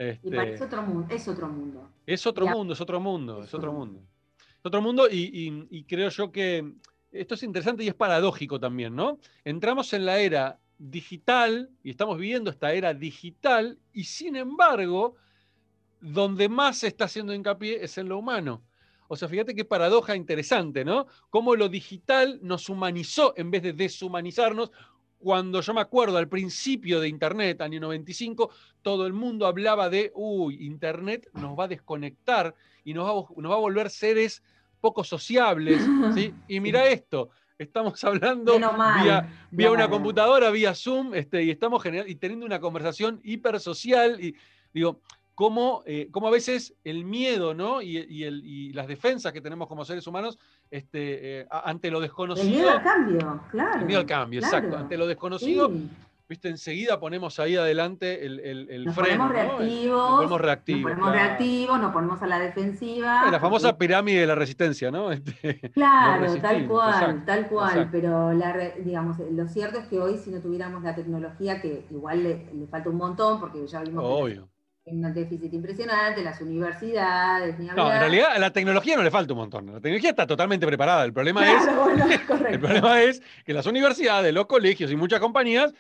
[0.00, 1.90] Y Este, parece otro mundo, es otro mundo.
[2.06, 2.54] es otro Ya.
[2.54, 4.00] mundo, es otro mundo, es otro otro mundo.
[4.58, 6.72] Es otro mundo y, y- y creo yo que
[7.12, 9.18] esto es interesante y es paradójico también, ¿no?
[9.44, 15.16] Entramos en la era digital y estamos viviendo esta era digital y sin embargo,
[16.00, 18.62] donde más se está haciendo hincapié es en lo humano.
[19.08, 21.08] O sea, fíjate qué paradoja interesante, ¿no?
[21.28, 24.70] Cómo lo digital nos humanizó en vez de deshumanizarnos.
[25.22, 28.50] Cuando yo me acuerdo al principio de Internet, año 95,
[28.80, 32.54] todo el mundo hablaba de, uy, Internet nos va a desconectar
[32.84, 34.42] y nos va a, nos va a volver seres
[34.80, 35.82] poco sociables.
[36.14, 36.32] ¿sí?
[36.48, 39.04] Y mira esto, estamos hablando mal.
[39.04, 44.18] vía, vía una computadora, vía Zoom, este, y estamos generando, y teniendo una conversación hipersocial.
[44.24, 44.34] Y
[44.72, 45.02] digo,
[45.40, 47.80] cómo, eh, cómo a veces el miedo ¿no?
[47.80, 50.38] y, y el- y las defensas que tenemos como seres humanos
[50.70, 52.50] este, eh, ante lo El desconocido.
[52.50, 53.80] miedo al cambio, claro.
[53.80, 54.56] el miedo al cambio, claro.
[54.58, 54.76] exacto.
[54.76, 55.88] Ante lo desconocido, Sí.
[56.28, 59.28] viste, enseguida ponemos ahí adelante el, el- el Nos freno.
[59.28, 59.58] ponemos ¿no?
[59.58, 59.98] reactivos.
[60.10, 60.80] Nos ponemos reactivos.
[60.82, 61.26] Nos ponemos claro.
[61.26, 63.22] reactivos, nos ponemos a la defensiva.
[63.26, 65.10] Eh, La famosa pirámide de la resistencia, ¿no?
[65.10, 65.32] Este,
[65.74, 67.68] Claro, tal cual, exacto, tal cual.
[67.70, 67.88] exacto.
[67.92, 72.24] Pero la, digamos, lo cierto es que hoy si no tuviéramos la tecnología, que igual
[72.24, 74.50] le, le falta un montón, porque ya vimos que
[74.86, 77.94] hay un déficit impresionante, las universidades, ni No, hablar.
[77.94, 79.66] en realidad a la tecnología no le falta un montón.
[79.66, 81.04] La tecnología está totalmente preparada.
[81.04, 82.06] El problema es bueno.
[82.48, 85.72] El problema es que las universidades, los colegios y muchas compañías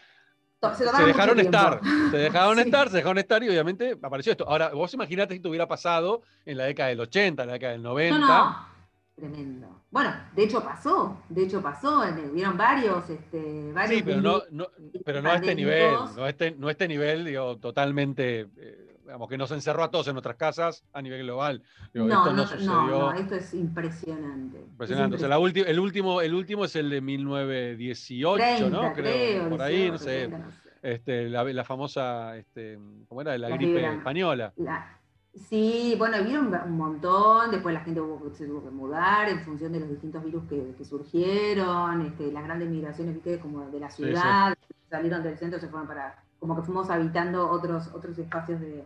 [0.76, 1.80] se dejaron estar,
[2.10, 4.46] se dejaron estar, se dejaron estar y obviamente apareció esto.
[4.48, 7.72] Ahora, vos imaginate si te hubiera pasado en la década del 80, en la década
[7.72, 8.18] del 90.
[8.18, 8.70] No, no.
[9.16, 9.82] Tremendo.
[9.90, 14.42] Bueno, de hecho pasó, de hecho pasó, eh, hubieron varios, este, varios Sí, pero no,
[14.50, 14.68] no-
[15.04, 18.89] pero no a este nivel, no a este, no a este nivel, digo, totalmente, eh,
[19.10, 21.62] digamos, que nos encerró a todos en nuestras casas a nivel global.
[21.92, 22.76] Digo, No, esto no, no, sucedió.
[22.76, 24.58] no, esto es impresionante.
[24.60, 25.16] Es Impresionante.
[25.16, 28.80] O sea, la el, último, el último es el de 1918, ¿no?
[28.80, 30.28] 30, Creo, por ahí, no 18, sé.
[30.28, 30.70] 30, no sé.
[30.82, 33.36] Este, la, la famosa, este, ¿cómo era?
[33.36, 34.52] La, La gripe española.
[34.56, 34.96] La-
[35.34, 39.72] sí, bueno, vieron un montón, después la gente hubo- se tuvo que mudar en función
[39.72, 43.90] de los distintos virus que, que surgieron, este, las grandes migraciones, viste, como de la
[43.90, 44.54] Sí, ciudad,
[44.88, 48.84] salieron del centro, se fueron para, como que fuimos habitando otros, otros espacios de,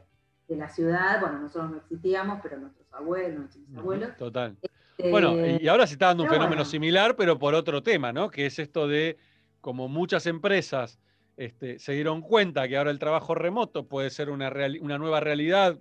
[0.48, 4.16] de la ciudad, bueno, nosotros no existíamos, pero nuestros abuelos, nuestros abuelos.
[4.16, 4.56] Total.
[4.98, 6.64] eh, Bueno, y ahora se está dando un fenómeno bueno.
[6.64, 8.30] similar, pero por otro tema, ¿no?
[8.30, 9.16] Que es esto de,
[9.60, 10.98] como muchas empresas
[11.36, 15.78] este, se dieron cuenta que ahora el trabajo remoto puede ser una, una nueva realidad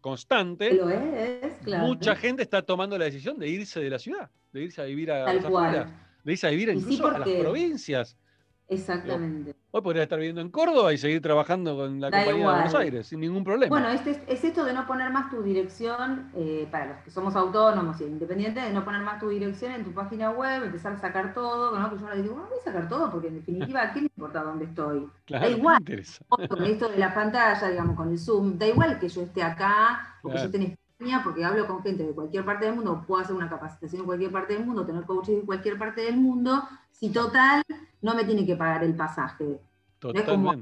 [0.00, 1.86] constante, lo es, claro.
[1.86, 5.10] mucha gente está tomando la decisión de irse de la ciudad, de irse a vivir
[5.10, 5.66] a Tal las cual.
[5.66, 8.16] afueras, de irse a vivir sí, incluso a las provincias.
[8.68, 9.54] Exactamente.
[9.70, 13.06] Hoy podría estar viviendo en Córdoba y seguir trabajando con la compañía de Buenos Aires,
[13.06, 13.70] sin ningún problema.
[13.70, 17.34] Bueno, este es, esto de no poner más tu dirección, eh, para los que somos
[17.34, 20.98] autónomos y independientes, de no poner más tu dirección en tu página web, empezar a
[20.98, 21.90] sacar todo, ¿no?
[21.90, 24.06] Que yo ahora digo, no voy a sacar todo, porque en definitiva, ¿a qué le
[24.06, 25.08] importa dónde estoy?
[25.28, 25.78] da igual,
[26.48, 30.18] con esto de la pantalla, digamos, con el Zoom, da igual que yo esté acá,
[30.22, 30.62] o que yo esté en
[30.98, 34.06] España, porque hablo con gente de cualquier parte del mundo, puedo hacer una capacitación en
[34.06, 36.62] cualquier parte del mundo, tener coaches en cualquier parte del mundo,
[36.98, 37.62] si total
[38.02, 39.60] no me tiene que pagar el pasaje.
[40.26, 40.54] como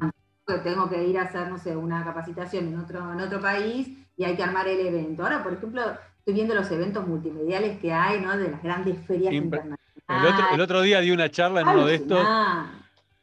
[0.47, 3.89] que tengo que ir a hacer, no sé, una capacitación en otro, en otro país
[4.16, 5.24] y hay que armar el evento.
[5.24, 5.82] Ahora, por ejemplo,
[6.18, 8.37] estoy viendo los eventos multimediales que hay, ¿no?
[8.37, 9.84] De las grandes ferias internacionales.
[10.53, 12.24] El otro, día di una charla en uno de estos.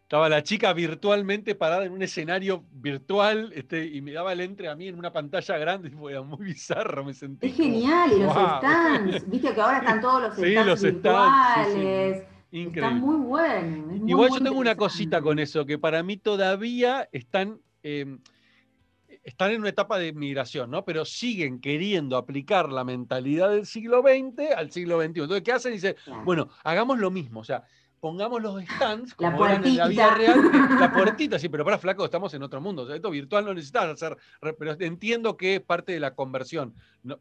[0.01, 4.68] Estaba la chica virtualmente parada en un escenario virtual este, y me daba el entre
[4.68, 5.89] a mí en una pantalla grande.
[5.89, 7.47] Y fue muy bizarro, me sentí.
[7.47, 9.30] Es genial, y los stands.
[9.30, 12.32] Viste que ahora están todos los stands virtuales.
[12.54, 14.08] Está muy bueno.
[14.08, 18.20] Igual yo tengo una cosita con eso, que para mí todavía están, em,
[19.24, 20.86] están en una etapa de migración, ¿no?
[20.86, 25.22] Pero siguen queriendo aplicar la mentalidad del siglo XX al siglo XXI.
[25.22, 25.74] Entonces, ¿qué hacen?
[25.74, 25.95] Dice,
[26.26, 27.39] bueno, hagamos lo mismo.
[27.39, 27.64] O sea,
[28.04, 32.04] pongamos los stands como eran en la vida real, la puertita, sí, pero para flaco
[32.04, 32.82] estamos en otro mundo.
[32.82, 34.18] O sea, esto virtual no necesitas hacer,
[34.60, 36.74] pero entiendo que es parte de la conversión.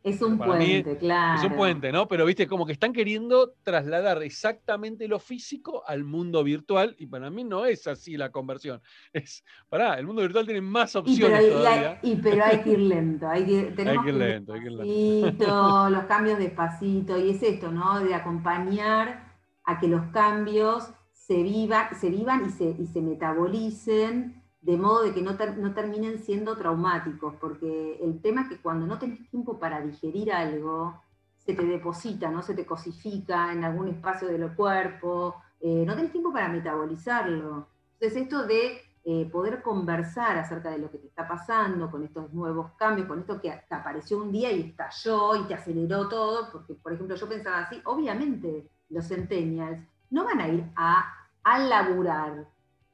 [0.02, 1.38] es un puente, claro.
[1.40, 2.08] Es un puente, ¿no?
[2.08, 7.30] Pero viste, como que están queriendo trasladar exactamente lo físico al mundo virtual, y para
[7.30, 8.82] mí no es así la conversión.
[9.12, 12.00] Es, pará, el mundo virtual tiene más opciones todavía.
[12.02, 15.90] Y, pero hay que ir lento, hay que, tenemos ir lento, hay que ir lento.
[15.90, 18.00] los cambios despacito, y es esto, ¿no?
[18.00, 19.31] De acompañar
[19.72, 25.02] a que los cambios se, viva, se vivan y se, y se, metabolicen de modo
[25.02, 29.28] de que no, no, terminen siendo traumáticos, porque el tema es que cuando no tenés
[29.28, 31.02] tiempo para digerir algo,
[31.38, 32.42] se te deposita, ¿no?
[32.42, 37.66] se te cosifica en algún espacio del cuerpo, eh, no tenés tiempo para metabolizarlo.
[37.94, 42.32] Entonces esto de eh, poder conversar acerca de lo que te está pasando con estos
[42.32, 46.74] nuevos cambios, con esto que apareció un día y estalló y te aceleró todo, porque
[46.74, 49.80] por ejemplo yo pensaba así, obviamente los centennials,
[50.10, 52.46] no van a ir a, a laburar.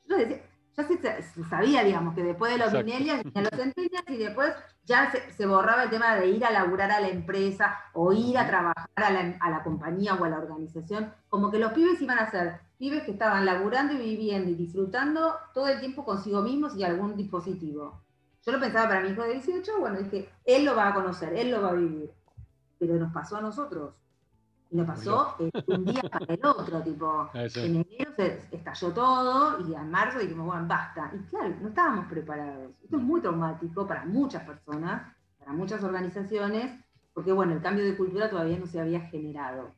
[0.07, 0.42] Yo decía,
[0.78, 5.12] ya se, sabía, digamos, que después de los millennials a los centennials y después ya
[5.36, 8.88] se, borraba el tema de ir a laburar a la empresa o ir a trabajar
[8.94, 12.30] a la, a la, compañía o a la organización, como que los pibes iban a
[12.30, 16.84] ser pibes que estaban laburando y viviendo y disfrutando todo el tiempo consigo mismos y
[16.84, 18.01] algún dispositivo.
[18.46, 20.94] Yo lo pensaba para mi hijo de 18, bueno, es que él lo va a
[20.94, 22.11] conocer, él lo va a vivir,
[22.78, 24.01] pero nos pasó a nosotros.
[24.70, 29.60] Y nos pasó eh, un día para el otro, tipo, en enero se estalló todo
[29.66, 31.10] y en marzo dijimos, bueno, basta.
[31.14, 32.72] Y claro, no estábamos preparados.
[32.82, 36.78] Esto es muy traumático para muchas personas, para muchas organizaciones,
[37.14, 39.72] porque bueno, el cambio de cultura todavía no se había generado.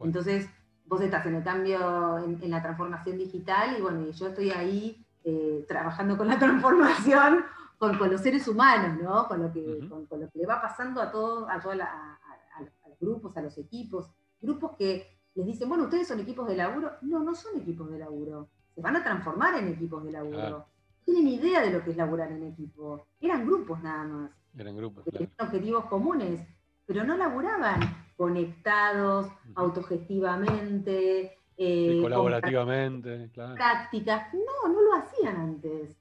[0.00, 0.48] Entonces,
[0.86, 5.64] vos estás en el cambio, en, la transformación digital y bueno, yo estoy ahí eh,
[5.68, 7.44] trabajando con la transformación,
[7.76, 9.28] con, con, los seres humanos, ¿no?
[9.28, 12.98] Con lo que, con, lo que le va pasando a todos, a, toda a, los
[12.98, 14.10] grupos, a los equipos
[14.42, 16.92] grupos que les dicen, bueno, ustedes son equipos de laburo.
[17.02, 18.48] No, no son equipos de laburo.
[18.74, 20.50] Se van a transformar en equipos de laburo.
[20.50, 20.72] No
[21.04, 23.06] tienen idea de lo que es laburar en equipo.
[23.20, 24.30] Eran grupos nada más.
[24.56, 25.04] Eran grupos.
[25.04, 26.40] Tenían objetivos comunes,
[26.86, 27.80] pero no laburaban
[28.16, 31.38] conectados, autogestivamente.
[31.56, 33.54] Eh, colaborativamente, claro.
[33.54, 34.32] Prácticas.
[34.34, 35.96] No, no lo hacían antes.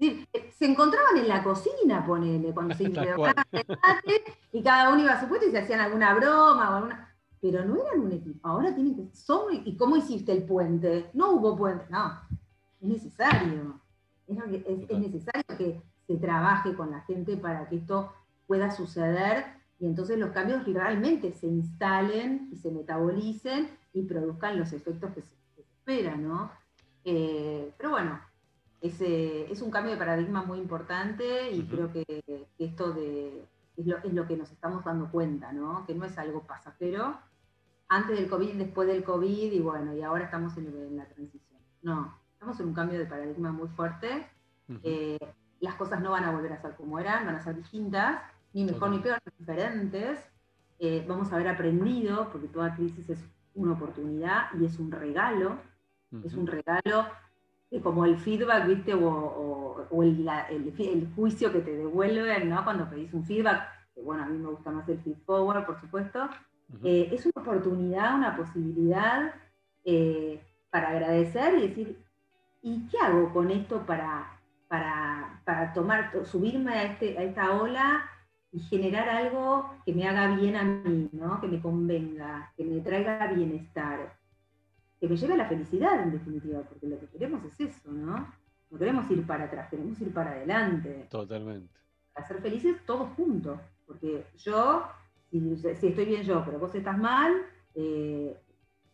[0.00, 0.26] Eh,
[0.58, 2.84] se encontraban en la cocina, ponele, cuando se
[4.52, 7.07] y cada uno iba a su puesto y se hacían alguna broma o alguna
[7.40, 8.48] pero no eran un equipo.
[8.48, 11.10] Ahora tienen que son ¿Y cómo hiciste el puente?
[11.14, 11.84] No hubo puente.
[11.90, 12.12] No,
[12.80, 13.80] es necesario.
[14.26, 18.12] Es, necesario que se trabaje con la gente para que esto
[18.46, 19.44] pueda suceder
[19.78, 25.22] y entonces los cambios realmente se instalen y se metabolicen y produzcan los efectos que
[25.22, 26.50] se, esperan, ¿no?
[27.04, 28.20] Eh, pero bueno,
[28.82, 32.04] es, es, un cambio de paradigma muy importante y creo que,
[32.58, 33.44] esto de,
[33.76, 35.86] es, lo, es, lo, que nos estamos dando cuenta, ¿no?
[35.86, 37.18] Que no es algo pasajero,
[37.88, 41.60] antes del COVID, después del COVID, y bueno, y ahora estamos en, la transición.
[41.82, 44.26] No, estamos en un cambio de paradigma muy fuerte.
[44.82, 45.18] Eh,
[45.60, 48.20] las cosas no van a volver a ser como eran, van a ser distintas,
[48.52, 50.20] ni mejor ni peor, diferentes.
[50.78, 53.24] Eh, vamos a haber aprendido, porque toda crisis es
[53.54, 55.56] una oportunidad y es un regalo,
[56.24, 57.06] es un regalo
[57.82, 58.94] como el feedback, ¿viste?
[58.94, 62.64] O, el, juicio que te devuelven, ¿no?
[62.64, 63.62] Cuando pedís un feedback,
[63.94, 66.28] que bueno, a mí me gusta más el feed forward, por supuesto,
[66.84, 69.34] eh, es una oportunidad, una posibilidad
[69.84, 70.40] eh,
[70.70, 71.98] para agradecer y decir,
[72.62, 74.38] ¿y qué hago con esto para,
[74.68, 78.04] para, tomar, subirme a, este, a esta ola
[78.52, 81.40] y generar algo que me haga bien a mí, ¿no?
[81.40, 84.18] que me convenga, que me traiga bienestar?
[85.00, 88.32] que me lleve a la felicidad en definitiva, porque lo que queremos es eso, ¿no?
[88.70, 91.06] No queremos ir para atrás, queremos ir para adelante.
[91.08, 91.72] Totalmente.
[92.12, 94.84] Para ser felices todos juntos, porque yo,
[95.30, 97.32] si, estoy bien yo, pero vos estás mal,
[97.74, 98.36] eh,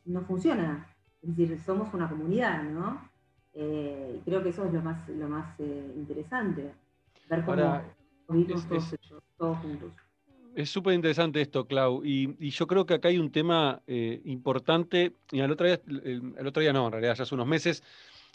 [0.05, 0.87] no funciona.
[1.23, 3.09] Es decir, somos una comunidad, ¿no?
[3.55, 6.73] Eh, creo que eso es lo más, lo más eh, interesante,
[7.31, 7.83] ver cómo
[8.29, 8.67] vivimos
[9.39, 9.93] todos, juntos.
[10.55, 15.41] Es súper interesante esto, Clau, y, yo creo que acá hay un tema importante, y
[15.41, 17.83] el otro, día, el, otro día no, en realidad ya hace unos meses,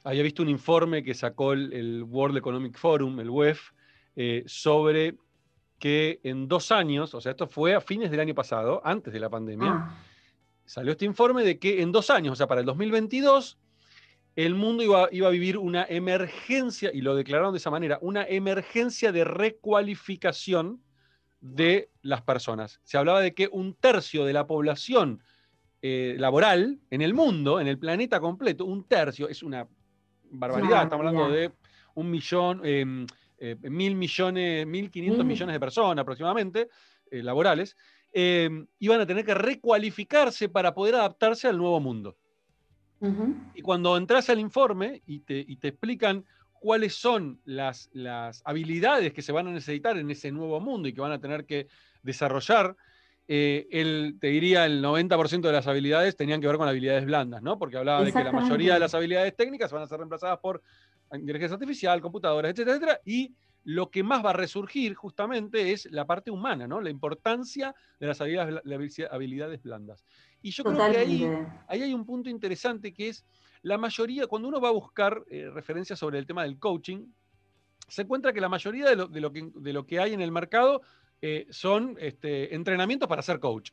[0.03, 3.71] había visto un informe que sacó el, World Economic Forum, el WEF,
[4.15, 5.15] eh, sobre
[5.79, 9.19] que en dos años, o sea, esto fue a fines del año pasado, antes de
[9.19, 10.03] la pandemia, ah.
[10.65, 13.57] salió este informe de que en dos años, o sea, para el 2022,
[14.35, 18.25] el mundo iba, iba, a vivir una emergencia, y lo declararon de esa manera, una
[18.27, 20.81] emergencia de recualificación
[21.41, 22.79] de las personas.
[22.83, 25.23] Se hablaba de que un tercio de la población
[25.81, 29.67] eh, laboral en el mundo, en el planeta completo, un tercio, es una
[30.29, 31.51] barbaridad, estamos hablando de
[31.95, 33.07] un millón, em,
[33.39, 36.67] eh, mil millones, mil quinientos millones de personas aproximadamente,
[37.09, 37.75] eh, laborales,
[38.11, 42.17] em, iban a tener que recualificarse para poder adaptarse al nuevo mundo.
[43.55, 46.25] Y cuando entras al informe y te, explican
[46.59, 50.93] cuáles son las, las, habilidades que se van a necesitar en ese nuevo mundo y
[50.93, 51.67] que van a tener que
[52.03, 52.75] desarrollar,
[53.31, 57.59] eh, te diría el 90% de las habilidades tenían que ver con habilidades blandas, ¿no?
[57.59, 60.63] Porque hablaba de que la mayoría de las habilidades técnicas van a ser reemplazadas por
[61.17, 63.33] inteligencia artificial, computadoras, etcétera, etcétera, y
[63.63, 66.81] lo que más va a resurgir justamente es la parte humana, ¿no?
[66.81, 70.05] La importancia de las habilidades, blandas.
[70.41, 71.29] Y yo creo que ahí,
[71.67, 73.25] ahí, hay un punto interesante que es
[73.61, 77.05] la mayoría, cuando uno va a buscar eh, referencias sobre el tema del coaching,
[77.87, 80.81] se encuentra que la mayoría de lo, que, de lo que hay en el mercado
[81.21, 83.71] eh, son este, entrenamientos para ser coach.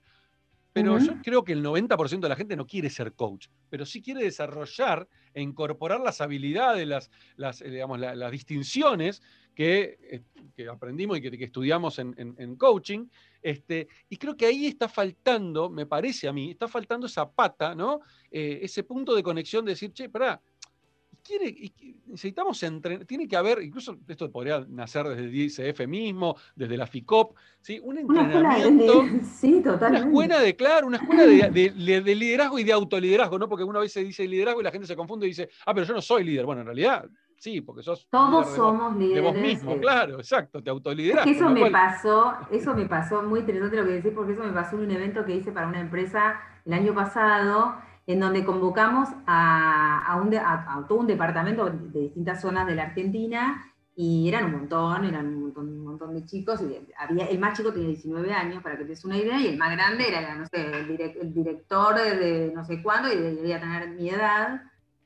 [0.77, 4.03] Pero yo creo que el 90% de la gente no quiere ser coach, pero sí
[4.03, 9.23] quiere desarrollar e incorporar las habilidades, las, las, eh, digamos, las distinciones
[9.55, 10.23] que, eh,
[10.55, 13.07] que, aprendimos y que, estudiamos en, coaching.
[13.41, 17.75] Este, y creo que ahí está faltando, me parece a mí, está faltando esa pata,
[17.75, 18.01] ¿no?
[18.31, 20.43] ese punto de conexión de decir, che, pará,
[21.27, 21.73] quiere,
[22.07, 26.87] necesitamos entrenar, tiene que haber, incluso esto podría nacer desde el ICF mismo, desde la
[26.87, 27.81] FICOP, ¿sí?
[27.83, 29.01] un entrenamiento.
[29.01, 30.07] Una sí, totalmente.
[30.07, 33.49] Una escuela de, claro, una escuela de, liderazgo y de autoliderazgo, ¿no?
[33.49, 35.87] Porque una vez se dice liderazgo y la gente se confunde y dice, ah, pero
[35.87, 36.47] yo no soy líder.
[36.47, 37.07] Bueno, en realidad
[37.39, 38.09] Sí, porque sos.
[38.11, 39.17] Todos somos líderes.
[39.17, 41.27] De vos mismo, claro, exacto, te autolideras.
[41.27, 44.77] eso me pasó, eso me pasó muy interesante lo que decís, porque eso me pasó
[44.77, 47.77] en un evento que hice para una empresa el año pasado,
[48.07, 50.17] en donde convocamos a,
[50.89, 55.85] todo un departamento de distintas zonas de la Argentina y eran un montón, eran un
[55.85, 56.61] montón, de chicos.
[56.99, 59.57] Había, el más chico tenía 19 años, para que te des una idea, y el
[59.57, 64.63] más grande era, el, director de, no sé cuándo y debería tener mi edad.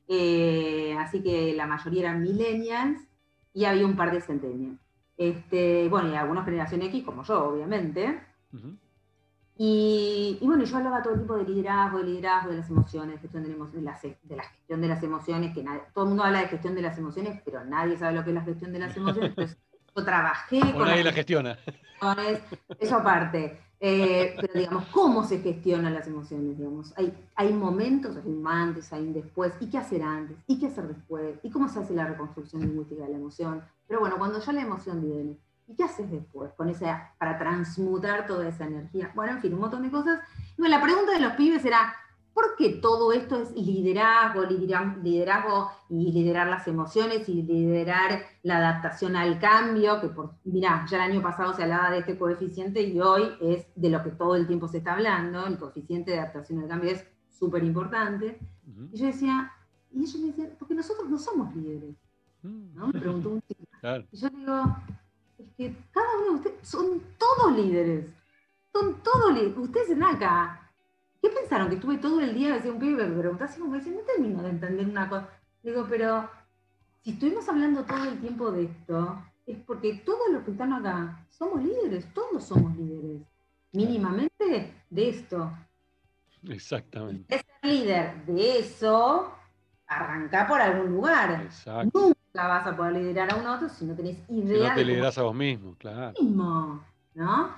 [0.09, 2.99] Eh, así que la mayoría eran millennials
[3.53, 4.77] y había un par de centenios.
[5.15, 8.19] Este, bueno, y algunas generación X, como yo, obviamente.
[9.57, 13.43] Y, bueno, yo hablaba todo el tiempo de liderazgo, de liderazgo, de las emociones, gestión
[13.43, 16.73] de, la, de la gestión de las emociones, que todo el mundo habla de gestión
[16.73, 19.29] de las emociones, pero nadie sabe lo que es la gestión de las emociones.
[19.29, 19.57] Entonces,
[19.95, 20.85] yo trabajé con.
[20.85, 21.57] nadie la gestiona.
[22.79, 23.59] Eso aparte.
[23.83, 26.55] Eh, pero digamos, ¿cómo se gestionan las emociones?
[26.55, 26.93] Digamos?
[26.97, 30.37] Hay, hay momentos, hay un antes, hay un después, ¿y qué hacer antes?
[30.45, 31.39] ¿Y qué hacer después?
[31.41, 33.63] ¿Y cómo se hace la reconstrucción lingüística de la emoción?
[33.87, 35.35] Pero bueno, cuando ya la emoción viene,
[35.71, 39.09] ¿Y qué haces después con esa, para transmutar toda esa energía?
[39.15, 40.19] Bueno, en fin, un montón de cosas.
[40.57, 41.95] Y bueno, la pregunta de los pibes era,
[42.33, 49.15] ¿por qué todo esto es liderazgo, liderazgo y liderar las emociones y liderar la adaptación
[49.15, 50.01] al cambio?
[50.01, 53.65] Que por, mirá, ya el año pasado se hablaba de este coeficiente y hoy es
[53.73, 55.47] de lo que todo el tiempo se está hablando.
[55.47, 58.39] El coeficiente de adaptación al cambio es súper importante.
[58.91, 59.53] Y yo decía,
[59.89, 61.95] y ellos me decían, porque nosotros no somos líderes.
[62.43, 62.75] Mm.
[62.75, 62.87] ¿no?
[62.87, 63.63] Me preguntó un chico.
[64.11, 64.63] Y yo digo,
[65.61, 68.11] que cada uno de ustedes son todos líderes.
[68.73, 69.57] Son todos líderes.
[69.57, 70.71] Ustedes en acá,
[71.21, 71.69] ¿qué pensaron?
[71.69, 74.41] Que estuve todo el día, decía un pibe, me preguntaba así como dice, no termino
[74.41, 75.29] de entender una cosa.
[75.61, 76.27] Digo, pero
[77.01, 81.27] si estuvimos hablando todo el tiempo de esto, es porque todos los que están acá
[81.29, 83.21] somos líderes, todos somos líderes,
[83.71, 85.51] mínimamente de esto.
[86.49, 87.35] Exactamente.
[87.35, 89.31] Es líder de eso,
[89.85, 91.43] arranca por algún lugar.
[91.43, 94.63] Exacto la vas a poder liderar a un otro si no tenés idea.
[94.63, 96.13] Si no te lideras a vos mismo, claro.
[96.19, 97.49] Mismo, ¿no?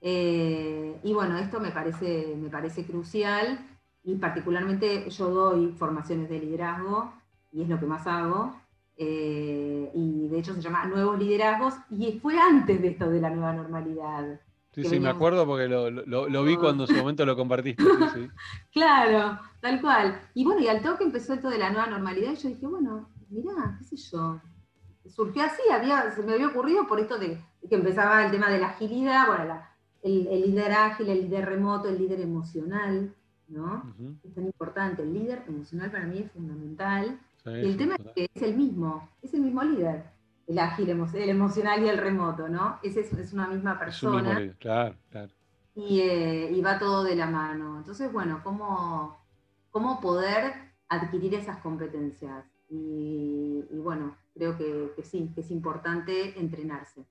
[0.00, 3.58] Eh, y bueno, esto me parece, me parece crucial
[4.04, 7.12] y particularmente yo doy formaciones de liderazgo
[7.52, 8.56] y es lo que más hago.
[8.96, 13.30] Eh, y de hecho se llama Nuevos Liderazgos y fue antes de esto de la
[13.30, 14.40] nueva normalidad.
[14.72, 17.84] Sí, sí, me acuerdo porque lo, vi cuando en su momento lo compartiste.
[18.72, 20.18] claro, tal cual.
[20.34, 23.08] Y bueno, y al toque empezó esto de la nueva normalidad y yo dije, bueno,
[23.32, 24.40] mirá, qué sé yo.
[25.08, 28.58] Surgió así, había, se me había ocurrido por esto de que empezaba el tema de
[28.58, 29.60] la agilidad, bueno,
[30.02, 33.14] el, líder ágil, el líder remoto, el líder emocional,
[33.48, 33.94] ¿no?
[34.24, 35.02] Es tan importante.
[35.02, 37.18] El líder emocional para mí es fundamental.
[37.46, 40.12] y el tema es que es el mismo, es el mismo líder
[40.46, 42.78] el ágil, el emocional y el remoto, ¿no?
[42.82, 44.54] Ese es, una misma persona.
[44.58, 45.30] claro, claro.
[45.74, 47.78] Eh, y, va todo de la mano.
[47.78, 49.18] Entonces, bueno, ¿cómo,
[49.70, 50.52] cómo poder
[50.88, 52.44] adquirir esas competencias?
[52.74, 57.04] Y, bueno, creo que, sí, que es importante entrenarse.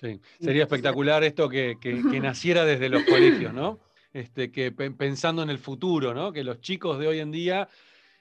[0.00, 1.76] Sí, sería espectacular esto que,
[2.22, 3.80] naciera desde los colegios, ¿no?
[4.12, 6.32] Este, que pensando en el futuro, ¿no?
[6.32, 7.68] Que los chicos de hoy en día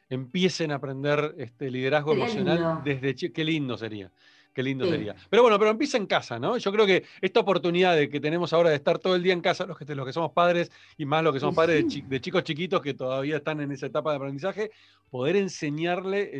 [0.09, 4.11] empiecen a aprender este liderazgo emocional desde qué lindo sería.
[4.53, 5.15] Qué lindo sería.
[5.29, 6.57] Pero bueno, pero empieza en casa, ¿no?
[6.57, 9.39] Yo creo que esta oportunidad de que tenemos ahora de estar todo el día en
[9.39, 12.43] casa, los que, los que somos padres y más los que somos padres de, chicos
[12.43, 14.71] chiquitos que todavía están en esa etapa de aprendizaje,
[15.09, 16.31] poder enseñarle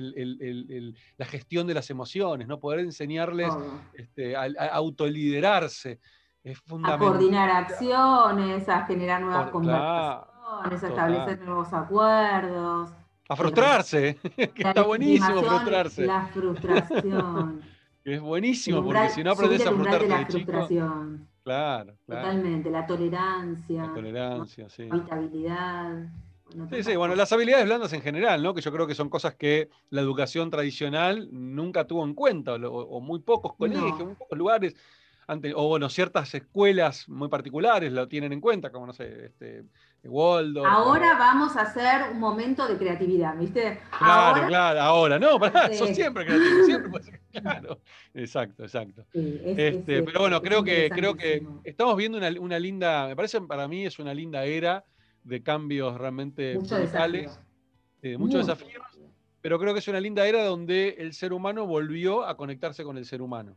[1.17, 2.59] la gestión de las emociones, ¿no?
[2.59, 3.53] Poder enseñarles
[3.93, 4.43] este, a,
[4.73, 5.99] autoliderarse.
[6.43, 7.07] Es fundamental.
[7.07, 12.89] A coordinar acciones, a generar nuevas conversaciones, a establecer nuevos acuerdos.
[13.29, 16.05] A frustrarse, que está buenísimo frustrarse.
[16.05, 17.70] La frustración.
[18.03, 21.27] Es buenísimo, porque si no aprendes a frustrarte de la frustración.
[21.43, 22.21] claro, claro.
[22.21, 23.83] Totalmente, la tolerancia.
[23.83, 24.87] La tolerancia, sí.
[24.87, 26.09] La habitabilidad.
[26.71, 28.53] sí, sí, bueno, las habilidades blandas en general, ¿no?
[28.53, 32.99] Que yo creo que son cosas que la educación tradicional nunca tuvo en cuenta, o,
[33.01, 34.75] muy pocos colegios, muy pocos lugares
[35.55, 39.63] o bueno, ciertas escuelas muy particulares lo tienen en cuenta, como no sé, este,
[40.03, 40.67] Waldorf.
[40.67, 43.79] Ahora vamos a hacer un momento de creatividad, ¿viste?
[43.97, 45.19] Claro, claro, ahora.
[45.19, 47.79] No, pará, sos siempre creativo, siempre Claro,
[48.13, 49.05] exacto, exacto.
[49.13, 53.85] este, pero bueno, creo que, creo que estamos viendo una, linda, me parece para mí
[53.85, 54.83] es una linda era
[55.23, 57.39] de cambios realmente brutales,
[58.01, 58.83] de muchos desafíos,
[59.39, 62.97] pero creo que es una linda era donde el ser humano volvió a conectarse con
[62.97, 63.55] el ser humano.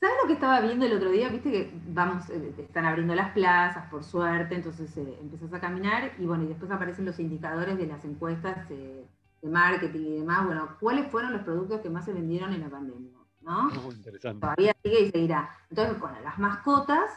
[0.00, 1.28] ¿Sabes lo que estaba viendo el otro día?
[1.28, 6.12] Viste que vamos, eh, están abriendo las plazas, por suerte, entonces eh, empezás a caminar
[6.18, 9.06] y bueno, y después aparecen los indicadores de las encuestas de
[9.42, 10.44] marketing y demás.
[10.44, 13.16] Bueno, ¿cuáles fueron los productos que más se vendieron en la pandemia?
[13.46, 13.70] ¿no?
[13.70, 14.40] Muy interesante.
[14.40, 15.50] Todavía sigue y seguirá.
[15.70, 17.10] Entonces, bueno, las mascotas,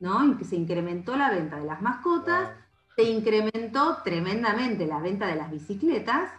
[0.00, 0.38] ¿no?
[0.42, 2.50] Se incrementó la venta de las mascotas,
[2.96, 6.30] se incrementó tremendamente la venta de las bicicletas,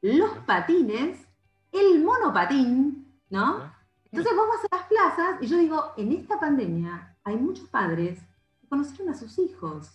[0.00, 1.28] los patines,
[1.70, 3.73] el monopatín, ¿no?
[4.16, 8.20] Entonces vos vas a las plazas y yo digo, en esta pandemia hay muchos padres
[8.60, 9.90] que conocieron a sus hijos.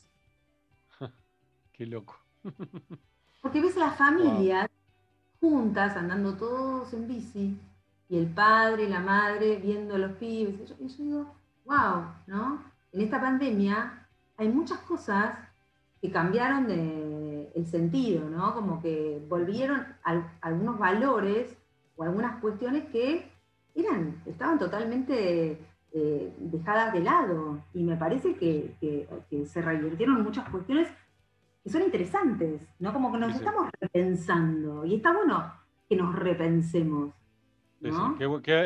[1.72, 2.18] Qué loco.
[3.42, 4.70] Porque ves a las familias
[5.40, 7.58] juntas, andando todos en bici,
[8.10, 10.76] y el padre y la madre viendo a los pibes.
[10.78, 12.62] Y yo, digo, wow, ¿no?
[12.92, 14.06] En esta pandemia
[14.36, 15.40] hay muchas cosas
[16.02, 18.54] que cambiaron de, el sentido, ¿no?
[18.54, 19.88] Como que volvieron
[20.42, 21.56] algunos valores
[21.96, 23.39] o algunas cuestiones que
[23.76, 25.60] eran, estaban totalmente
[25.92, 27.64] eh, dejadas de lado.
[27.74, 28.76] Y me parece que,
[29.46, 30.88] se revirtieron muchas cuestiones
[31.64, 32.94] que son interesantes, ¿no?
[32.94, 34.86] Como que nos estamos repensando.
[34.86, 35.52] Y está bueno
[35.88, 37.14] que nos repensemos.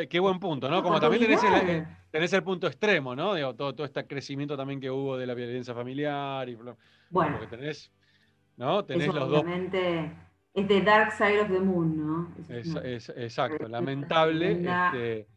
[0.10, 0.82] Qué, buen punto, ¿no?
[0.82, 3.34] Como también tenés el, eh, tenés el, punto extremo, ¿no?
[3.54, 7.92] todo, todo este crecimiento también que hubo de la violencia familiar y bueno, tenés,
[8.58, 8.84] ¿no?
[8.84, 9.46] Tenés los dos
[10.54, 12.34] es de Dark Side of the Moon, ¿no?
[12.50, 14.52] Es, exacto, lamentable.
[14.52, 15.28] Este,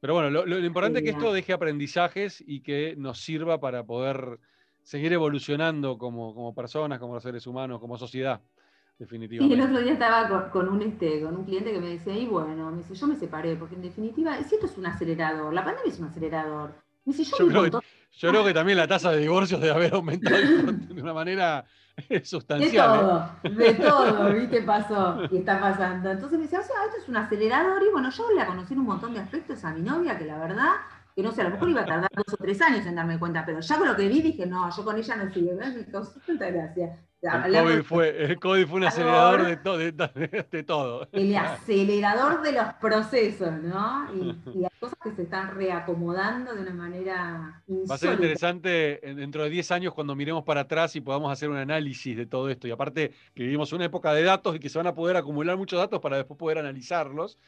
[0.00, 4.38] pero bueno, lo, importante es que esto deje aprendizajes y que nos sirva para poder
[4.82, 8.40] seguir evolucionando como, como personas, como seres humanos, como sociedad.
[8.98, 9.56] Definitivamente.
[9.56, 12.26] Y el otro día estaba con, un, este, con un cliente que me decía, y
[12.26, 15.64] bueno, me dice, yo me separé, porque en definitiva, si esto es un acelerador, la
[15.64, 16.74] pandemia es un acelerador.
[17.04, 17.80] Me dice, yo, yo creo
[18.20, 21.64] que también la tasa de divorcios debe haber aumentado de una manera
[22.24, 23.30] sustancial.
[23.42, 24.62] De todo, de todo, ¿viste?
[24.62, 26.10] Pasó y está pasando.
[26.10, 27.82] Entonces me decía, o sea, esto es un acelerador.
[27.82, 30.38] Y bueno, yo la conocí en un montón de aspectos a mi novia, que la
[30.38, 30.72] verdad,
[31.14, 33.18] que no sé, a lo mejor iba a tardar dos o tres años en darme
[33.18, 35.52] cuenta, pero ya con lo que vi dije, no, yo con ella no sigo.
[35.56, 36.98] Me causó tanta gracia.
[37.24, 39.92] El COVID, fue, el COVID fue un acelerador de,
[40.50, 41.08] de, todo.
[41.10, 44.06] El acelerador de los procesos, ¿no?
[44.14, 47.90] Y, y, hay cosas que se están reacomodando de una manera insólita.
[47.90, 51.48] Va a ser interesante dentro de 10 años cuando miremos para atrás y podamos hacer
[51.48, 52.68] un análisis de todo esto.
[52.68, 55.56] Y aparte que vivimos una época de datos y que se van a poder acumular
[55.56, 57.38] muchos datos para después poder analizarlos.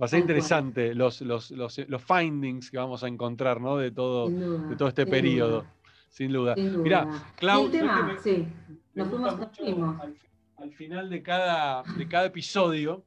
[0.00, 3.76] Va a ser interesante los, los, los, los, findings que vamos a encontrar ¿no?
[3.76, 5.66] de, todo, de todo este periodo.
[6.08, 6.54] Sin duda.
[6.56, 7.06] Mira,
[7.36, 7.70] Clau,
[8.22, 8.48] sí.
[8.94, 9.08] Nos
[9.56, 9.96] fuimos,
[10.56, 13.04] Al, final de cada, de cada episodio.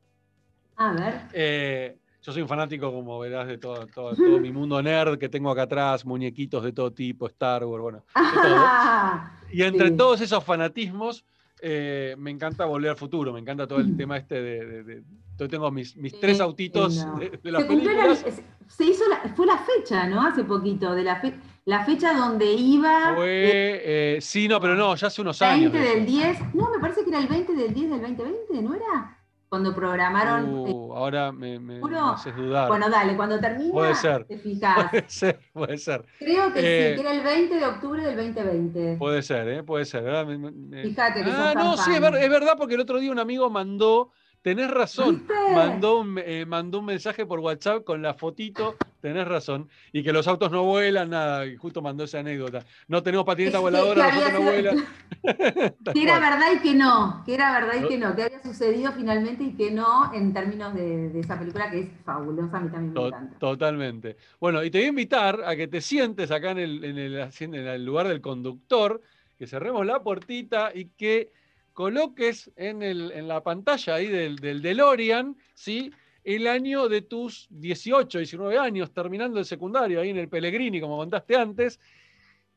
[0.77, 1.21] A ver.
[1.33, 5.27] Eh, Yo soy un fanático, como verás, de todo, todo, todo mi mundo nerd que
[5.29, 8.55] tengo acá atrás, muñequitos de todo tipo, Star Wars, bueno, de todo.
[8.65, 9.97] Ah, Y entre Sí.
[9.97, 11.25] todos esos fanatismos,
[11.61, 14.83] eh, me encanta volver al futuro, me encanta todo el tema este de.
[14.83, 15.03] de-
[15.37, 17.17] yo tengo mis, mis tres Sí, autitos no.
[17.19, 18.25] de, de las se, la- películas.
[18.67, 20.21] se- hizo la, fue la fecha, ¿no?
[20.25, 23.81] Hace poquito, de la, fe- la fecha donde iba Fue.
[23.83, 25.71] eh, sí, no, pero no, ya hace unos el años.
[25.71, 26.43] 20 de del eso.
[26.43, 29.19] 10, no, me parece que era el 20 del 10 del 2020, ¿no era?
[29.49, 30.45] Cuando programaron.
[30.67, 32.67] eh, Uh, ahora me, me, me haces dudar.
[32.69, 34.25] bueno, dale, cuando termina, Puede ser.
[34.25, 34.75] te fijas.
[34.91, 36.05] puede ser, puede ser.
[36.17, 38.95] Creo que Eh, sí, que era el 20 de octubre del 2020.
[38.97, 39.63] Puede ser, ¿eh?
[39.63, 40.03] Puede ser.
[40.03, 40.25] ¿verdad?
[40.25, 42.15] Me- Fíjate que Ah, no, sí, fan.
[42.15, 44.11] es verdad, porque el otro día un amigo mandó,
[44.43, 45.33] tenés razón, ¿Viste?
[45.55, 50.13] mandó un, eh, mandó un mensaje por WhatsApp con la fotito, tenés razón, y que
[50.13, 52.63] los autos no vuelan, nada, y justo mandó esa anécdota.
[52.87, 54.85] No tenemos patineta Es voladora, los autos no vuelan.
[55.93, 58.91] Que era verdad y que no, que era verdad y que no, que había sucedido
[58.91, 62.69] finalmente y que no en términos de, de esa película que es fabulosa, a mí
[62.69, 63.39] también me To- encanta.
[63.39, 64.17] Totalmente.
[64.39, 67.21] Bueno, y te voy a invitar a que te sientes acá en el, en el
[67.21, 69.01] asi- en el lugar del conductor,
[69.37, 71.31] que cerremos la puertita y que
[71.73, 75.91] coloques en, el- en la pantalla ahí del, del DeLorean, ¿sí?
[76.23, 80.97] El año de tus 18, 19 años, terminando el secundario, ahí en el Pellegrini, como
[80.97, 81.79] contaste antes,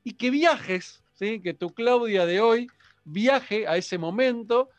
[0.04, 1.40] y que viajes, ¿sí?
[1.40, 2.68] Que tu Claudia de hoy
[3.04, 4.70] viaje a ese momento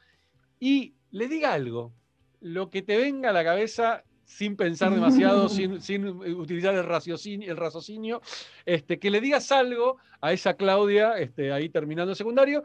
[0.60, 1.92] y le diga algo,
[2.40, 7.52] lo que te venga a la cabeza sin pensar demasiado, sin, sin utilizar el raciocinio,
[7.52, 8.22] el raciocinio,
[8.66, 12.64] este, que le digas algo a esa Claudia este, ahí terminando el secundario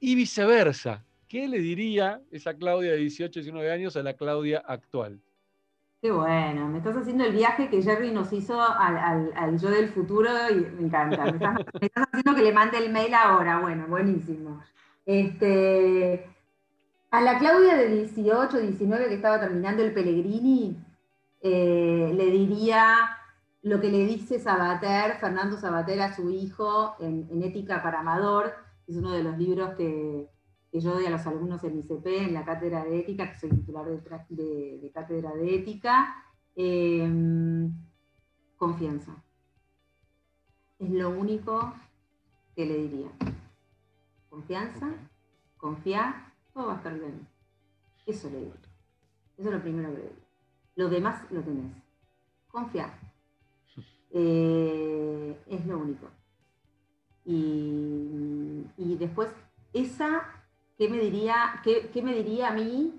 [0.00, 1.04] y viceversa.
[1.28, 5.20] ¿Qué le diría esa Claudia de 18, 19 años a la Claudia actual?
[6.00, 10.30] Qué bueno, me estás haciendo el viaje que Jerry nos hizo al, yo del futuro
[10.50, 11.24] y me encanta.
[11.24, 14.62] Me estás, haciendo que le mande el mail ahora, bueno, buenísimo.
[15.04, 16.28] Este,
[17.10, 20.76] a la Claudia de 18, 19 que estaba terminando el Pellegrini,
[21.40, 23.16] eh, le diría
[23.62, 28.54] lo que le dice Sabater, Fernando Sabater a su hijo en, Ética para Amador,
[28.86, 30.28] es uno de los libros que,
[30.70, 33.50] que yo doy a los alumnos en ICP, en la cátedra de ética, que soy
[33.50, 36.14] titular de, tra- de- de cátedra de ética.
[36.54, 37.68] Eh,
[38.56, 39.22] confianza.
[40.78, 41.74] Es lo único
[42.54, 43.10] que le diría.
[44.30, 44.88] Confianza,
[45.56, 47.26] confiar, todo va a estar bien.
[48.06, 48.54] Eso le digo.
[49.36, 50.16] Eso es lo primero que le digo.
[50.76, 51.72] Lo demás lo tenés.
[52.48, 52.90] Confiar.
[54.18, 56.08] Eh, es lo único.
[57.26, 57.34] Y,
[58.96, 59.28] y después,
[59.74, 60.22] esa,
[60.78, 62.98] ¿qué me diría, qué, qué me diría a mí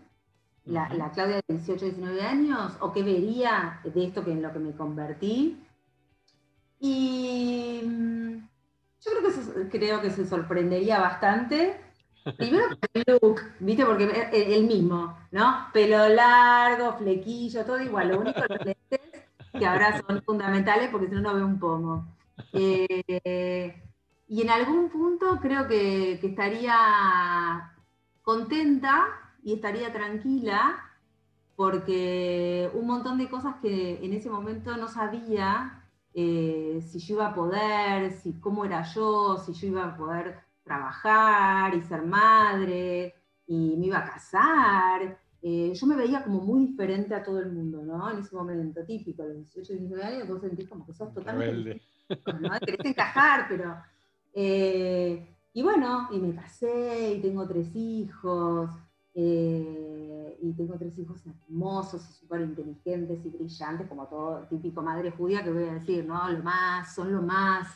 [0.66, 2.78] la, la Claudia de 18, 19 años?
[2.82, 5.58] ¿O qué vería de esto que en lo que me convertí?
[6.80, 8.48] Y mm,
[9.02, 11.82] yo creo que, se, creo que se sorprendería bastante.
[12.38, 13.84] Primero el look, ¿viste?
[13.84, 15.70] Porque es el, el mismo, ¿no?
[15.74, 18.10] Pelo largo, flequillo, todo igual.
[18.10, 19.00] Lo único, los lentes,
[19.52, 22.06] que ahora son fundamentales porque si no, no veo un pomo.
[22.54, 23.82] Eh,
[24.28, 27.74] y en algún punto creo que, que estaría
[28.22, 29.08] contenta
[29.44, 30.84] y estaría tranquila
[31.56, 37.28] porque un montón de cosas que en ese momento no sabía eh, si yo iba
[37.28, 43.16] a poder, si cómo era yo, si yo iba a poder trabajar y ser madre
[43.48, 45.20] y me iba a casar.
[45.42, 48.10] Eh, yo me veía como muy diferente a todo el mundo, ¿no?
[48.12, 51.54] En ese momento, típico, a los 18, 19 años, vos sentís como que sos totalmente
[51.54, 51.82] Rebelde.
[52.42, 52.60] ¿no?
[52.60, 53.78] Querés encajar, pero...
[54.40, 58.70] eh, y bueno, y me casé y tengo tres hijos,
[59.16, 65.10] eh, y tengo tres hijos hermosos y súper inteligentes y brillantes, como todo típico madre
[65.10, 66.30] judía que voy a decir, ¿no?
[66.30, 67.68] Lo más, son lo más.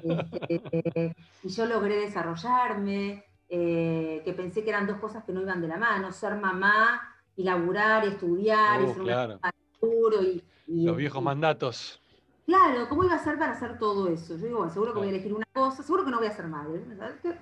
[0.00, 5.60] Este, y yo logré desarrollarme, eh, que pensé que eran dos cosas que no iban
[5.60, 7.00] de la mano, ser mamá
[7.34, 9.38] y laburar, estudiar, y Oh, ser claro.
[9.42, 9.50] una
[9.80, 12.00] futuro y, y- Los viejos y- mandatos.
[12.46, 14.36] Claro, ¿cómo iba a ser para hacer todo eso?
[14.36, 16.32] Yo digo, bueno, seguro que voy a elegir una cosa, seguro que no voy a
[16.32, 16.84] ser madre.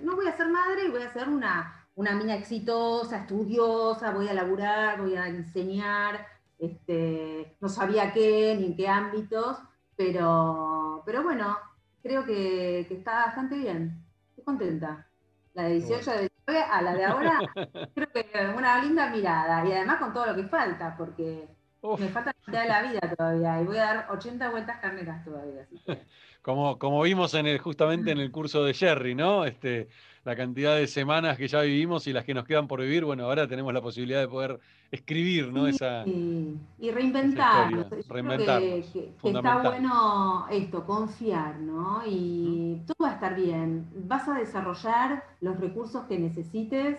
[0.00, 4.28] No voy a ser madre y voy a ser una, una mina exitosa, estudiosa, voy
[4.28, 6.24] a laburar, voy a enseñar,
[6.58, 9.58] este, no sabía qué ni en qué ámbitos,
[9.96, 11.58] pero, pero bueno,
[12.02, 14.04] creo que, que está bastante bien.
[14.30, 15.08] Estoy contenta.
[15.54, 17.40] La de 18 de 19 a la de ahora,
[17.94, 18.24] creo que
[18.56, 19.66] una linda mirada.
[19.66, 21.48] Y además con todo lo que falta, porque
[21.82, 24.78] Uf, me falta la mitad de la vida todavía y voy a dar 80 vueltas
[24.80, 25.62] carneras todavía.
[25.62, 26.06] así que-
[26.42, 29.44] como, como vimos en el, justamente en el curso de Jerry, ¿no?
[29.44, 29.88] Este,
[30.24, 33.24] la cantidad de semanas que ya vivimos y las que nos quedan por vivir, bueno,
[33.24, 34.60] ahora tenemos la posibilidad de poder
[34.90, 35.66] escribir, ¿no?
[35.66, 36.90] Esa, Sí, y
[37.38, 42.02] historia, Yo creo reinventarnos, que, que- que está bueno esto, confiar, ¿no?
[42.06, 43.88] Y todo va a estar bien.
[44.08, 46.98] Vas a desarrollar los recursos que necesites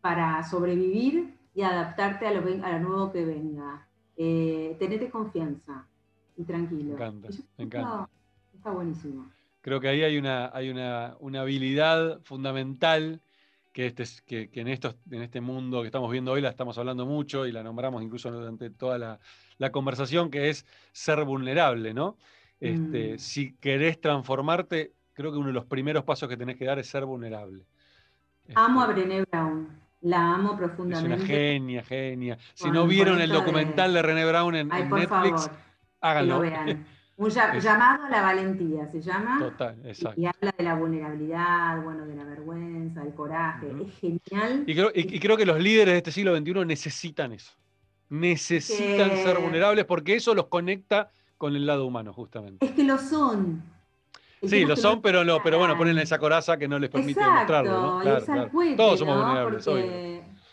[0.00, 3.88] para sobrevivir y adaptarte a lo, a lo nuevo que venga.
[4.16, 5.86] Eh, tenete confianza
[6.36, 6.84] y tranquilo.
[6.84, 8.08] Me encanta, me encanta.
[8.54, 9.30] Está buenísimo.
[9.60, 13.20] Creo que ahí hay una, hay una, habilidad fundamental
[13.72, 16.76] que, este, que, que en, estos, en este mundo que estamos viendo hoy la estamos
[16.76, 19.20] hablando mucho y la nombramos incluso durante toda la,
[19.58, 22.16] la conversación, que es ser vulnerable, ¿no?
[22.60, 23.18] Este, mm.
[23.18, 26.88] Si querés transformarte, creo que uno de los primeros pasos que tenés que dar es
[26.88, 27.64] ser vulnerable.
[28.54, 29.68] Amo a este, Brené Brown,
[30.04, 31.14] la amo profundamente.
[31.14, 32.38] Es una genia, genia.
[32.54, 34.02] Si no vieron el documental de...
[34.02, 35.50] René Brown en, Netflix,
[36.00, 36.40] háganlo.
[36.40, 36.86] Que lo vean.
[37.16, 39.38] Un llamado a la valentía se llama.
[39.38, 40.20] Total, exacto.
[40.20, 43.68] Y habla de la vulnerabilidad, bueno, de la vergüenza, del coraje.
[43.68, 44.64] Es genial.
[44.66, 47.52] Y creo, y creo, que los líderes de este siglo XXI necesitan eso
[48.08, 52.64] necesitan ser vulnerables porque eso los conecta con el lado humano, justamente.
[52.64, 53.62] Es que lo son.
[54.46, 58.00] Sí, lo son, pero no, pero bueno, ponen esa coraza que no les permite mostrarlo.
[58.76, 59.68] Todos somos vulnerables,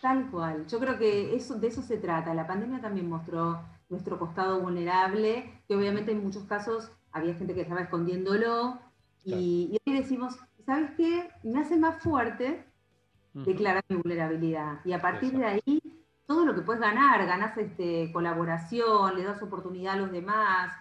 [0.02, 0.66] Tal cual.
[0.68, 2.34] Yo creo que eso, de eso se trata.
[2.34, 7.62] La pandemia también mostró nuestro costado vulnerable, que obviamente en muchos casos había gente que
[7.62, 8.80] estaba escondiéndolo.
[9.24, 11.30] Y, hoy decimos, ¿sabes qué?
[11.44, 12.66] Me hace más fuerte
[13.34, 14.80] declarar mi vulnerabilidad.
[14.86, 15.82] Y a partir de ahí
[16.26, 20.74] todo lo que puedes ganar, ganas este, colaboración, le das oportunidad a los demás.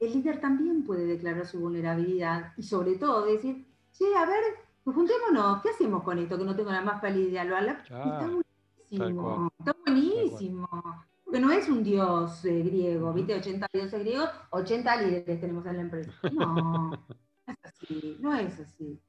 [0.00, 4.42] El líder también puede declarar su vulnerabilidad y sobre todo decir, che, a ver,
[4.84, 7.44] pues juntémonos, ¿qué hacemos con esto que no tengo la más pálida idea?
[7.44, 10.68] Lo está buenísimo, está buenísimo.
[11.24, 13.34] Porque no es un dios eh, griego, ¿viste?
[13.34, 16.12] 80 dioses griegos, 80 líderes tenemos en la empresa.
[16.32, 16.96] No, no
[17.46, 19.00] es así, no es así.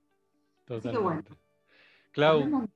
[0.68, 1.24] Así que bueno.
[2.12, 2.68] Clau,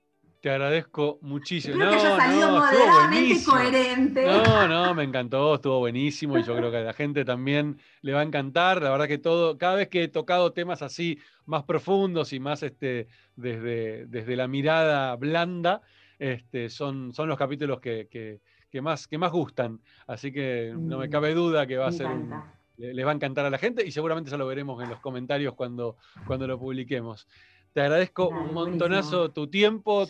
[0.43, 1.75] te agradezco muchísimo.
[1.75, 4.25] Creo no, que haya salido no, moderadamente coherente.
[4.25, 8.11] No, no, me encantó, estuvo buenísimo y yo creo que a la gente también le
[8.11, 8.81] va a encantar.
[8.81, 12.61] La verdad que todo, cada vez que he tocado temas así más profundos y más
[12.61, 15.81] este, desde, desde la mirada blanda,
[16.19, 18.41] este, son, son los capítulos que,
[18.81, 19.79] más, que más gustan.
[20.07, 22.09] Así que no me mm, cabe duda que va a ser
[22.77, 25.53] les va a encantar a la gente y seguramente ya lo veremos en los comentarios
[25.53, 27.27] cuando, cuando lo publiquemos.
[27.73, 30.05] Te agradezco un montonazo tu tiempo,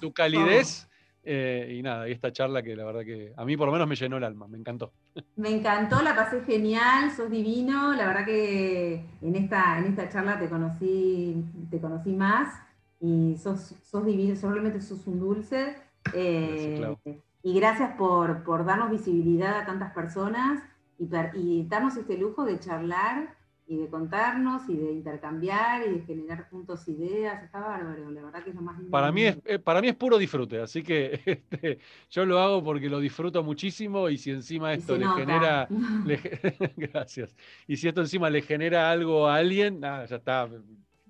[0.00, 0.86] tu, calidez.
[1.22, 3.86] Eh, y nada, y esta charla que la verdad que a mí por lo menos
[3.86, 4.92] me llenó el alma, me encantó.
[5.36, 10.38] Me encantó, la pasé genial, sos divino, la verdad que en esta, en esta charla
[10.38, 12.58] te conocí, te conocí más
[13.00, 15.76] y sos, sos divino, realmente sos un dulce.
[16.14, 16.96] Eh,
[17.42, 20.62] y gracias por, darnos visibilidad a tantas personas
[20.98, 23.39] y, y darnos este lujo de charlar
[23.70, 27.44] y de contarnos y de intercambiar y de generar juntos ideas.
[27.44, 28.90] Está bárbaro, la verdad que es lo más lindo.
[28.90, 31.78] Para mí es, eh, para mí es puro disfrute, así que este,
[32.10, 35.68] yo lo hago porque lo disfruto muchísimo y si encima esto le genera.
[36.76, 37.36] gracias.
[37.68, 40.48] Y si esto encima le genera algo a alguien, nada, ya está.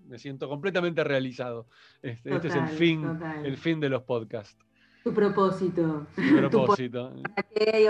[0.06, 1.66] Me siento completamente realizado.
[2.02, 4.58] Este, este es el fin, el fin de los podcasts.
[5.02, 6.06] Tu propósito.
[6.14, 7.14] Tu propósito.
[7.58, 7.86] y,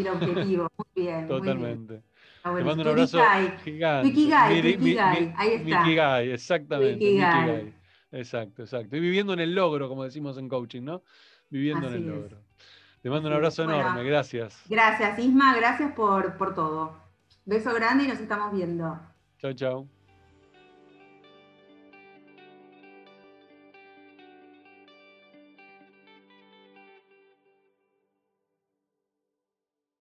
[0.00, 0.68] el objetivo.
[0.76, 1.26] Muy bien.
[1.26, 2.02] Totalmente.
[2.44, 3.20] Ah, Te mando un abrazo
[3.64, 4.08] gigante.
[4.08, 6.22] Wikigai, ahí está.
[6.32, 7.74] Exactamente.
[8.10, 8.96] Exacto, exacto.
[8.96, 11.02] Y viviendo en el logro, como decimos en coaching, ¿no?
[11.50, 12.38] Viviendo en el logro.
[13.02, 14.62] Te mando un abrazo enorme, gracias.
[14.68, 16.96] Gracias, Isma, gracias por, por todo.
[17.44, 18.98] Beso grande y nos estamos viendo.
[19.38, 19.97] Chao, chao.